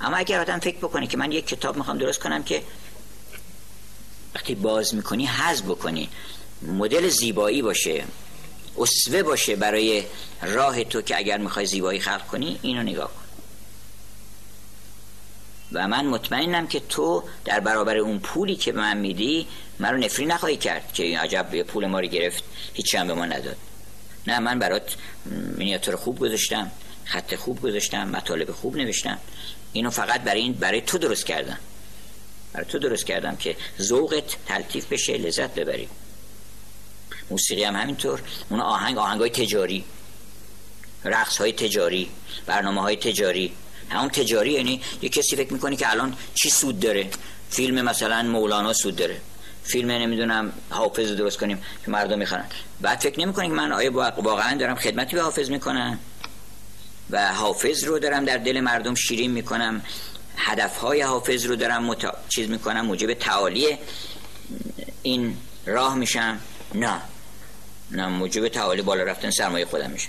[0.00, 2.62] اما اگر آدم فکر بکنه که من یک کتاب می‌خوام درست کنم که
[4.34, 6.08] وقتی باز می‌کنی حذف بکنی.
[6.62, 8.04] مدل زیبایی باشه
[8.78, 10.04] اسوه باشه برای
[10.42, 13.20] راه تو که اگر می‌خوای زیبایی خلق کنی اینو نگاه کن.
[15.72, 19.46] و من مطمئنم که تو در برابر اون پولی که به من میدی
[19.78, 23.14] من رو نفری نخواهی کرد که این عجب پول ما رو گرفت هیچی هم به
[23.14, 23.56] ما نداد.
[24.26, 24.96] نه من برات
[25.56, 26.70] مینیاتور خوب گذاشتم
[27.04, 29.18] خط خوب گذاشتم مطالب خوب نوشتم.
[29.72, 31.58] اینو فقط برای این برای تو درست کردم.
[32.52, 35.88] برای تو درست کردم که ذوقت تلطیف بشه لذت ببری.
[37.30, 38.22] موسیقی هم همینطور.
[38.48, 39.84] اون آهنگ آهنگ های تجاری.
[41.04, 42.10] رقص های تجاری
[42.46, 43.52] برنامه های تجاری.
[43.90, 47.10] همون تجاری یعنی یه کسی فکر می‌کنه که الان چی سود داره؟
[47.50, 49.20] فیلم مثلا مولانا سود داره.
[49.64, 52.44] فیلم نمی‌دونم حافظ درست کنیم که مردم می‌خوان
[52.80, 55.98] بعد فکر نمی که من آیا واقعا دارم خدمتی به حافظ می‌کنم؟
[57.10, 59.82] و حافظ رو دارم در دل مردم شیرین می‌کنم.
[60.36, 62.14] هدفهای حافظ رو دارم متا...
[62.28, 63.78] چیز می‌کنم موجب تعالی
[65.02, 65.36] این
[65.66, 66.38] راه میشم.
[66.74, 67.00] نه.
[67.90, 70.08] نه موجب تعالی بالا رفتن سرمایه خودم میشه.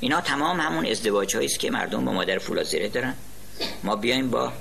[0.00, 3.14] اینا تمام همون ازدواج است که مردم با مادر فولازیره دارن.
[3.84, 4.52] ما بیایم با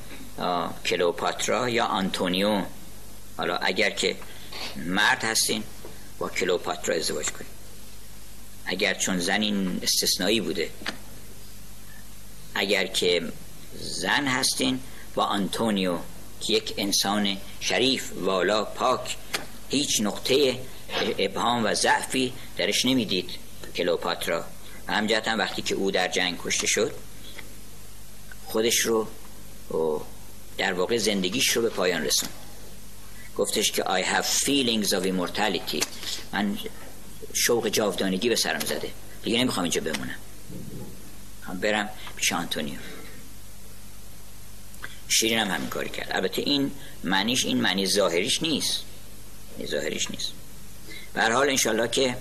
[0.85, 2.61] کلوپاترا یا آنتونیو
[3.37, 4.15] حالا اگر که
[4.75, 5.63] مرد هستین
[6.19, 7.57] با کلوپاترا ازدواج کنید
[8.65, 10.69] اگر چون زن این استثنایی بوده.
[12.55, 13.31] اگر که
[13.79, 14.79] زن هستین
[15.15, 15.97] با آنتونیو
[16.41, 19.17] که یک انسان شریف والا پاک
[19.69, 20.59] هیچ نقطه
[21.19, 23.29] ابهام و ضعفی درش نمی‌دید
[23.75, 24.45] کلوپاترا.
[24.87, 26.93] همجهت هم وقتی که او در جنگ کشته شد
[28.45, 29.07] خودش رو
[30.57, 32.46] در واقع زندگیش رو به پایان رسوند.
[33.37, 35.85] گفتش که I have feelings of immortality.
[36.33, 36.57] من
[37.33, 38.91] شوق جاودانگی به سرم زده.
[39.23, 40.15] دیگه نمی‌خوام اینجا بمونم.
[41.43, 42.79] هم برم پیش آنتونیو.
[45.07, 46.07] شیرین هم همین کاری کرد.
[46.11, 46.71] البته این
[47.03, 48.83] معنیش این معنی ظاهریش نیست.
[49.65, 50.31] ظاهریش نیست.
[51.13, 52.17] به حال انشالله که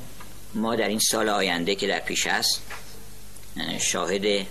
[0.54, 2.60] ما در این سال آینده که در پیش است
[3.80, 4.46] شاهد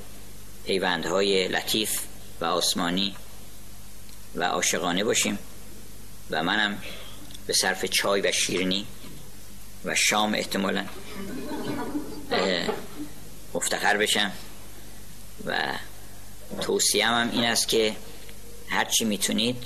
[0.66, 1.99] پیوندهای لطیف
[2.41, 3.16] و آسمانی
[4.36, 5.39] و عاشقانه باشیم.
[6.32, 6.78] و منم
[7.47, 8.86] به صرف چای و شیرینی
[9.86, 10.86] و شام احتمالا
[13.53, 14.32] مفتخر بشم.
[15.45, 15.73] و
[16.61, 17.95] توصیه هم این است که
[18.69, 19.63] هرچی می‌تونید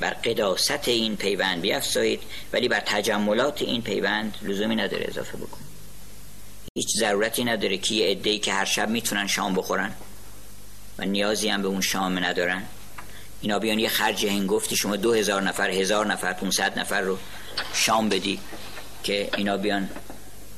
[0.00, 5.60] بر قداست این پیوند بیافزایید ولی بر تجملات این پیوند لزومی نداره اضافه بکن
[6.74, 9.94] هیچ ضرورتی نداره که یه که هر شب می‌تونن شام بخورن
[10.98, 12.62] و نیازی هم به اون شام ندارن.
[13.42, 17.18] اینا بیان یه خرج هنگفتی شما دو هزار نفر هزار نفر 500 نفر رو
[17.74, 18.40] شام بدی
[19.02, 19.90] که اینا بیان.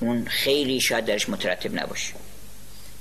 [0.01, 2.15] اون خیلی شاید درش مترتب نباشه.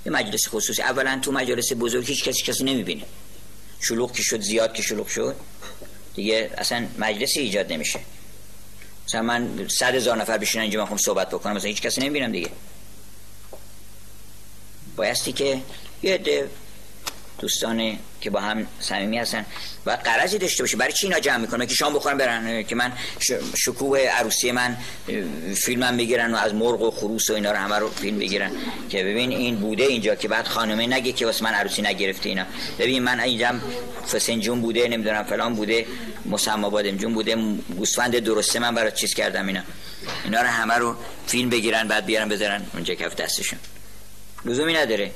[0.05, 0.81] یه مجلس خصوصی.
[0.81, 3.03] اولا تو مجلس بزرگ هیچ کسی کسی نمی‌بینه.
[3.79, 5.35] شلوغ که شد زیاد که شلوغ شد
[6.15, 7.99] دیگه اصلا مجلسی ایجاد نمیشه.
[9.07, 12.31] مثلا من صد هزار نفر بشینن اینجا من خواهم صحبت بکنم مثلا هیچ کسی نمی‌بینم
[12.31, 12.49] دیگه.
[14.95, 15.61] بایستی که
[16.03, 16.17] یه
[17.43, 19.45] دوستان که با هم صمیمی هستن.
[19.85, 20.77] و قرضی داشته باشه.
[20.77, 22.63] برای چی اینا جمع می‌کنن؟ که شام بخورن برن.
[22.63, 22.91] که من
[23.55, 24.77] شکوه عروسی من
[25.55, 28.51] فیلمم بگیرن و از مرغ و خروس و اینا رو همه رو فیلم بگیرن
[28.89, 32.45] که ببین این بوده اینجا که بعد خانمه نگه که واسه من عروسی نگرفته اینا.
[32.79, 33.51] ببین من اینجا
[34.11, 35.85] فسنجون بوده نمی‌دونم فلان بوده
[36.25, 37.35] مسما بادم جون بوده
[37.77, 39.61] گوسفند درسته من برای چیز کردم اینا.
[40.25, 40.95] اینا رو همه رو
[41.27, 43.59] فیلم بگیرن بعد بیارن بذارن اونجا کف دستشون.
[44.45, 45.11] لزومی نداره.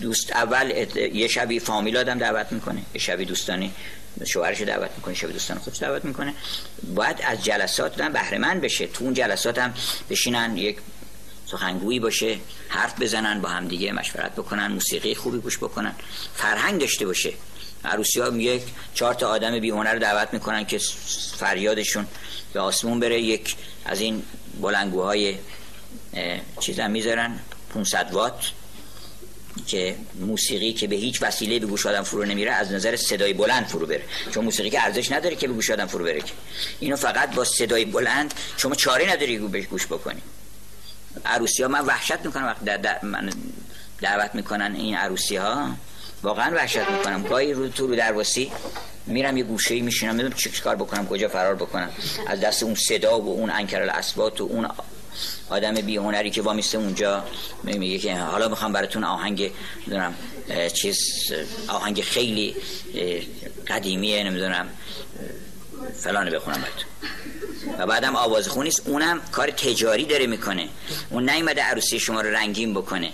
[0.00, 0.70] دوست اول
[1.12, 3.72] یه شبی فامیل آدم دعوت می‌کنه یه شبی دوستانی
[4.26, 6.34] شوهرش دعوت می‌کنه شبی دوستان خودش دعوت می‌کنه.
[6.94, 9.74] باید از جلسات دادن بهره مند بشه تو اون جلسات هم
[10.10, 10.76] بشینن یک
[11.46, 12.38] سخنگویی باشه
[12.68, 15.94] حرف بزنن با هم دیگه مشورت بکنن موسیقی خوبی گوش بکنن.
[16.34, 17.32] فرهنگ داشته باشه.
[17.84, 18.62] عروسی ها یک
[18.94, 20.78] چهار تا آدم بی رو دعوت می‌کنن که
[21.36, 22.06] فریادشون
[22.52, 23.20] به آسمون بره.
[23.20, 24.22] یک از این
[24.60, 25.34] بلنگوهای
[26.60, 27.38] چیزا می‌ذارن
[27.74, 28.50] 500 وات.
[29.66, 33.66] که موسیقی که به هیچ وسیله به گوش آدم فرو نمیره از نظر صدای بلند
[33.66, 34.02] فرو بره.
[34.34, 36.22] چون موسیقی که ارزش نداره که به گوش آدم فرو بره
[36.80, 40.22] اینو فقط با صدای بلند شما چاره نداری بهش گوش بکنی.
[41.24, 43.30] عروسی ها من وحشت می‌کنم وقت در من
[44.00, 45.76] دعوت می‌کنن این عروسی ها
[46.22, 47.22] واقعا وحشت می‌کنم.
[47.22, 48.52] گاهی رو تو رو درواسی
[49.06, 51.90] میرم یه گوشه میشینم می‌دونم چه کار بکنم کجا فرار بکنم.
[52.26, 54.68] از دست اون صدا و اون انکر الاسبات و اون
[55.50, 57.24] آدم بی هنری که وامیسته اونجا
[57.64, 59.52] میگه که حالا می‌خوام براتون آهنگ
[59.86, 60.14] نمی‌دونم
[60.72, 60.98] چیز
[61.68, 62.56] آهنگ خیلی
[63.68, 64.68] قدیمیه نمی‌دونم
[65.94, 66.90] فلان بخونم براتون.
[67.78, 70.68] و بعدم آواز خونیست اونم کار تجاری داره می‌کنه.
[71.10, 73.12] اون نیومده عروسی شما رو رنگین بکنه.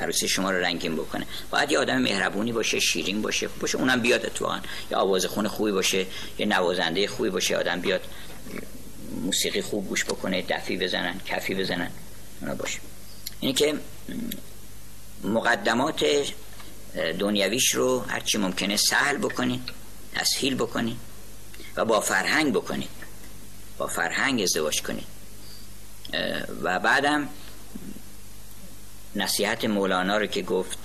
[0.00, 1.26] عروسی شما رو رنگین بکنه.
[1.50, 4.58] باید یه آدم مهربونی باشه شیرین باشه باشه اونم بیاد اتفاقا.
[4.90, 6.06] یا آواز خون خوبی باشه
[6.38, 8.00] یه نوازنده خوبی باشه آدم بیاد
[9.18, 11.90] موسیقی خوب گوش بکنه دفی بزنن کفی بزنن
[12.40, 12.78] اونا باشه.
[13.40, 13.74] اینه که
[15.24, 16.04] مقدمات
[17.18, 19.62] دنیاویش رو هرچی ممکنه سهل بکنید
[20.14, 20.96] تسهیل بکنید
[21.76, 22.88] و با فرهنگ بکنید.
[23.78, 25.06] با فرهنگ ازدواج کنید.
[26.62, 27.28] و بعدم
[29.16, 30.78] نصیحت مولانا رو که گفت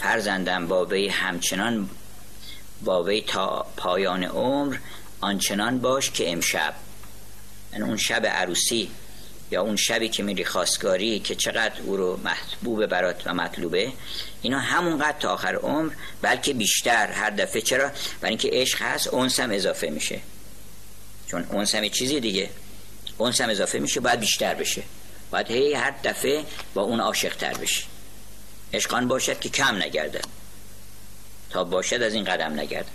[0.00, 1.90] فرزندم با وی همچنان
[2.84, 4.76] با وی تا پایان عمر
[5.20, 6.74] آنچنان باش که امشب
[7.72, 8.90] یعنی اون شب عروسی
[9.50, 13.92] یا اون شبی که میری خواستگاری که چقدر او رو محبوب برات و مطلوبه
[14.42, 15.92] اینا همونقدر تا آخر عمر
[16.22, 17.62] بلکه بیشتر هر دفعه.
[17.62, 17.90] چرا؟
[18.20, 20.20] برای اینکه عشق هست اونس هم اضافه میشه.
[21.26, 22.50] چون اونس هم چیزی دیگه.
[23.18, 24.82] اونس هم اضافه میشه باید بیشتر بشه.
[25.30, 26.44] باید هی هر دفعه
[26.74, 27.84] با اون عاشق تر بشه
[28.72, 30.20] عشقان باشد که کم نگرده
[31.50, 32.88] تا باشد از این قدم نگرده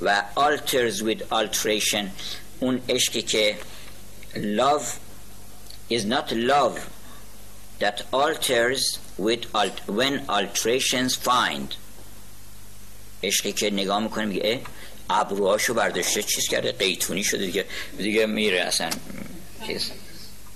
[0.00, 2.04] و alters with alteration
[2.60, 3.58] اون عشقی که
[4.34, 4.84] love
[5.90, 6.78] is not love
[7.80, 11.74] that alters with alt when alterations find.
[13.22, 14.60] عشقی که نگاه می‌کنه میگه
[15.10, 17.64] ابروهاشو برداشته چیز کرده قیتونی شده دیگه.
[17.98, 18.90] دیگه میره اصلا
[19.66, 19.90] چیز.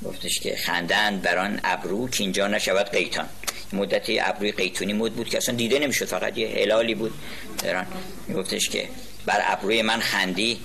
[0.05, 3.29] گفتش که خندند بران ابرو که اینجا نشود قیتان.
[3.73, 7.15] مدتی ابروی قیتونی مد بود که اصلا دیده نمی‌شد فقط یه هلالی بود.
[7.63, 7.87] دران
[8.29, 8.89] میگفتش که
[9.27, 10.61] بر ابروی من خندی.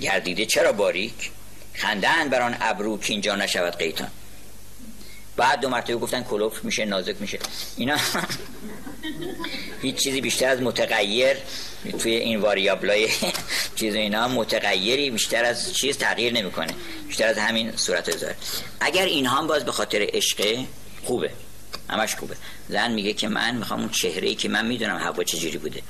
[0.00, 1.30] گردیده چرا باریک؟
[1.74, 4.10] خندن بر آن ابرو که اینجا نشود قیتان.
[5.36, 7.38] بعد دو مرتبه گفتن کلوف میشه نازک میشه.
[7.76, 7.96] اینا
[9.82, 11.36] هیچ چیزی بیشتر از متغیر
[11.98, 13.08] توی این واریابلای
[13.76, 16.74] چیز اینا متغیری بیشتر از چیز تغییر نمی‌کنه.
[17.08, 18.34] بیشتر از همین صورت زار
[18.80, 20.64] اگر اینها هم باز به خاطر عشق
[21.04, 21.30] خوبه
[21.90, 22.36] همش خوبه.
[22.68, 25.82] زن میگه که من می‌خوام اون چهره ای که من می‌دونم هوا چجوری بوده.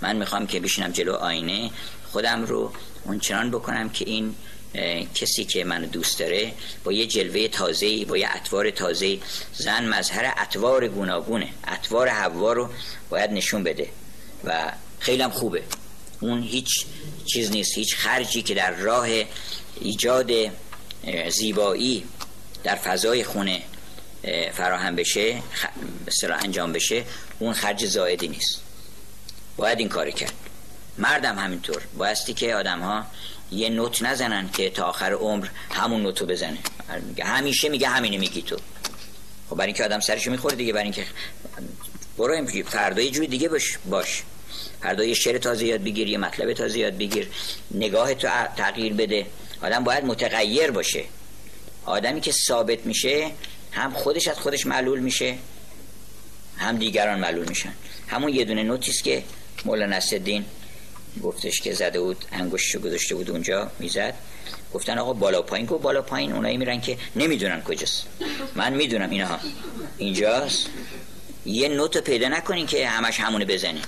[0.00, 1.70] من می‌خوام که بشینم جلو آینه
[2.12, 2.72] خودم رو
[3.06, 4.34] اونچنان بکنم که این
[5.14, 6.52] کسی که منو دوست داره
[6.84, 9.18] با یه جلوه تازه با یه اطوار تازه
[9.52, 11.48] زن مظهر اطوار گوناگونه.
[11.68, 12.68] اطوار هوا رو
[13.10, 13.88] باید نشون بده
[14.44, 15.62] و خیلی هم خوبه.
[16.20, 16.86] اون هیچ
[17.24, 19.08] چیز نیست هیچ خرجی که در راه
[19.80, 20.30] ایجاد
[21.28, 22.04] زیبایی
[22.64, 23.62] در فضای خونه
[24.52, 25.42] فراهم بشه
[26.06, 27.04] مثلا انجام بشه
[27.38, 28.60] اون خرج زائدی نیست.
[29.56, 30.32] باید این کاری کرد.
[30.98, 31.82] مردم همینطور.
[31.98, 33.06] بایستی که آدم ها
[33.50, 36.58] یه نوت نزنن که تا آخر عمر همون نوتو بزنه.
[37.22, 38.56] همیشه میگه همینه میگی تو.
[39.50, 41.06] خب برای اینکه آدم سرشو می‌خوره دیگه برای اینکه
[42.18, 44.22] برو فردا یه جوری دیگه باش باش.
[44.82, 47.28] فردا یه شعر تازه یاد بگیر یه مطلب تازه یاد بگیر.
[47.70, 49.26] نگاه تو تغییر بده.
[49.62, 51.04] آدم باید متغیر باشه.
[51.84, 53.30] آدمی که ثابت میشه
[53.72, 55.38] هم خودش از خودش معلول میشه
[56.58, 57.72] هم دیگران معلول میشن.
[58.08, 59.24] همون یه دونه نوتیست که
[59.64, 60.44] مولانا نصرالدین
[61.22, 64.14] گفتش که زده بود انگشتشو گذاشته بود اونجا می‌زد.
[64.74, 66.32] گفتن آقا بالا پایین گفت بالا پایین.
[66.32, 68.06] اونایی میرن که نمی‌دونن کجاست.
[68.54, 69.38] من می‌دونم اینها.
[69.98, 70.66] اینجاست.
[71.46, 73.84] یه نوت پیدا نکنین که همش همونه بزنین.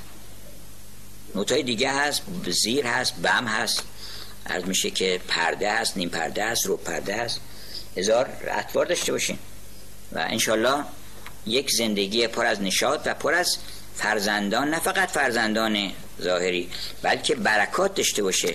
[1.35, 3.83] نوتای دیگه هست زیر هست بم هست.
[4.47, 7.41] عرض میشه که پرده هست نیم پرده هست رو پرده هست.
[7.97, 9.39] هزار اطوار داشته باشین.
[10.13, 10.85] و انشالله
[11.47, 13.57] یک زندگی پر از نشاط و پر از
[13.99, 15.93] فرزندان نه فقط فرزندان
[16.23, 16.71] ظاهری
[17.03, 18.55] بلکه برکات داشته باشه.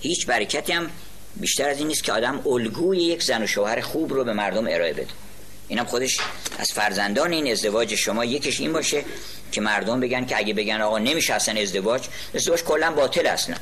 [0.00, 0.90] هیچ برکتی هم
[1.36, 4.66] بیشتر از این نیست که آدم الگوی یک زن و شوهر خوب رو به مردم
[4.66, 5.06] ارائه بده.
[5.68, 6.18] اینم خودش
[6.58, 9.04] از فرزندان این ازدواج شما یکیش این باشه
[9.52, 12.02] که مردم بگن که اگه بگن آقا نمیشه اصلا ازدواج
[12.34, 13.56] ازدواج کلا باطل اصلا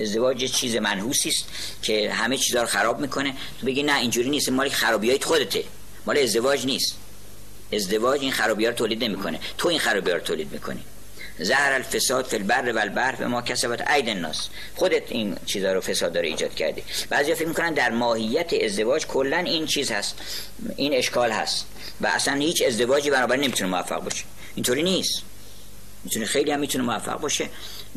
[0.00, 1.44] ازدواج چیز منحوسی است
[1.82, 3.34] که همه چیزا رو خراب می‌کنه.
[3.60, 5.64] تو بگی نه اینجوری نیست مال خرابیای خودته.
[6.06, 6.96] مال ازدواج نیست.
[7.72, 9.40] ازدواج این خرابی رو تولید نمی‌کنه.
[9.58, 10.80] تو این خرابی رو تولید می‌کنی.
[11.38, 14.48] زهر الفساد فی البر و البحر به ما کسبت عید الناس.
[14.74, 16.82] خودت این چیزا رو فساد داره ایجاد کردی.
[17.08, 20.18] بعضیا فکر می‌کنن در ماهیت ازدواج کلا این چیز هست.
[20.76, 21.66] این اشکال هست.
[22.00, 24.24] و اصلا هیچ ازدواجی بنابراین نمی‌تونه موفق باشه.
[24.54, 25.22] اینطوری نیست.
[26.04, 27.48] می‌تونه خیلی هم می‌تونه موفق باشه.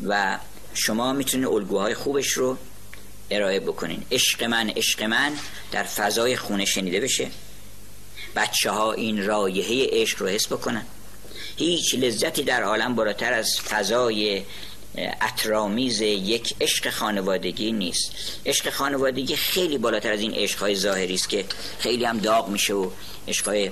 [0.06, 0.38] و
[0.74, 2.56] شما می‌تونه الگوهای خوبش رو
[3.30, 4.02] ارائه بکنین.
[4.12, 5.32] عشق من عشق من
[5.72, 7.30] در فضای خونه شنیده بشه.
[8.36, 10.86] بچه ها این رایحه عشق رو حس بکنن.
[11.56, 14.42] هیچ لذتی در عالم بالاتر از فضای
[15.20, 18.12] اطرامیز یک عشق خانوادگی نیست.
[18.46, 21.44] عشق خانوادگی خیلی بالاتر از این عشقهای ظاهری است که
[21.78, 22.90] خیلی هم داغ میشه و
[23.28, 23.70] عشقهای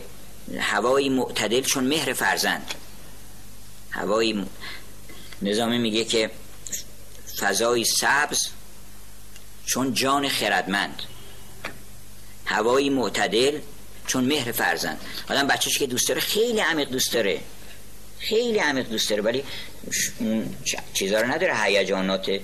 [0.59, 2.75] هوایی معتدل چون مهر فرزند.
[3.91, 4.47] هوایی
[5.43, 6.31] نظامی میگه که
[7.39, 8.49] فضای سبز
[9.67, 11.03] چون جان خردمند.
[12.47, 13.59] هوایی معتدل
[14.07, 15.01] چون مهر فرزند.
[15.31, 17.41] آدم بچهش که دوست داره خیلی عمیق دوست داره.
[18.19, 19.45] خیلی عمیق دوست داره ولی
[20.95, 22.41] چیزا رو نداره هیجانات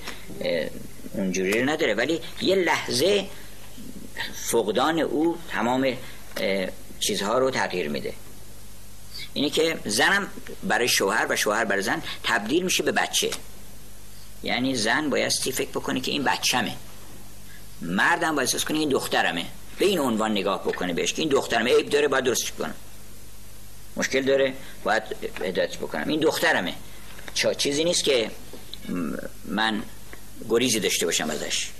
[1.12, 1.94] اونجوری رو نداره.
[1.94, 3.26] ولی یه لحظه
[4.34, 5.96] فقدان او تمام
[7.00, 8.14] چیزها رو تغییر میده.
[9.34, 10.28] اینه که زنم
[10.62, 13.30] برای شوهر و شوهر برای زن تبدیل میشه به بچه.
[14.42, 16.76] یعنی زن بایستی فکر بکنه که این بچمه
[17.82, 19.46] مردم باید احساس کنه این دخترمه.
[19.80, 21.14] به این عنوان نگاه بکنه بهش.
[21.16, 22.74] این دخترمه عیب داره باید درست کنم.
[23.96, 24.54] مشکل داره
[24.84, 25.02] باید
[25.42, 26.08] هدایت بکنم.
[26.08, 26.74] این دخترمه.
[27.58, 28.30] چیزی نیست که
[29.44, 29.82] من
[30.48, 31.70] گریزی داشته باشم ازش.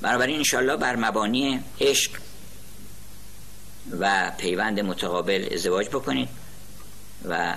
[0.00, 2.10] بنابراین انشالله بر مبانی عشق
[4.00, 6.28] و پیوند متقابل ازدواج بکنید
[7.28, 7.54] و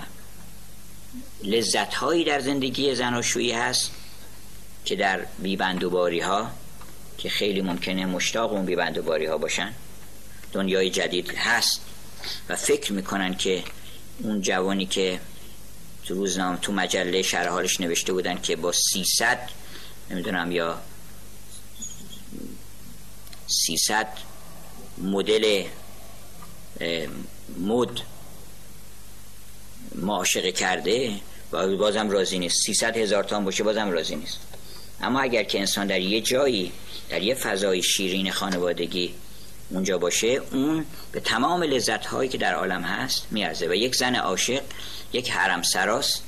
[1.43, 3.91] لذت هایی در زندگی زناشویی هست
[4.85, 6.51] که در بیبندوباری ها
[7.19, 9.73] که خیلی ممکنه مشتاق اون بیبندوباری ها باشن.
[10.51, 11.81] دنیای جدید هست
[12.49, 13.63] و فکر می‌کنن که
[14.19, 15.19] اون جوانی که
[16.05, 19.49] تو روزنامه تو مجله شرح حالش نوشته بودن که با 300
[20.11, 20.81] نمی‌دونم یا
[23.47, 24.07] 300
[24.97, 25.63] مدل
[27.59, 27.89] مد
[29.95, 31.15] معاشقه کرده
[31.51, 32.65] و بازم راضی نیست.
[32.65, 34.39] 300 هزار تان باشه بازم راضی نیست.
[35.01, 36.71] اما اگر که انسان در یه جایی
[37.09, 39.13] در یه فضای شیرین خانوادگی
[39.69, 43.67] اونجا باشه اون به تمام لذت هایی که در عالم هست میارزه.
[43.67, 44.63] و یک زن عاشق
[45.13, 46.23] یک حرم سراست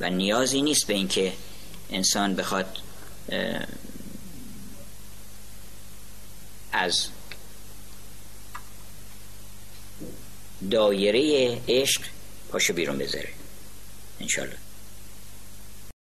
[0.00, 1.32] و نیازی نیست به اینکه
[1.90, 2.76] انسان بخواد
[6.72, 7.06] از
[10.70, 12.02] دایره عشق
[12.50, 13.28] پاشو بیرون بذاره.
[14.20, 14.56] انشالله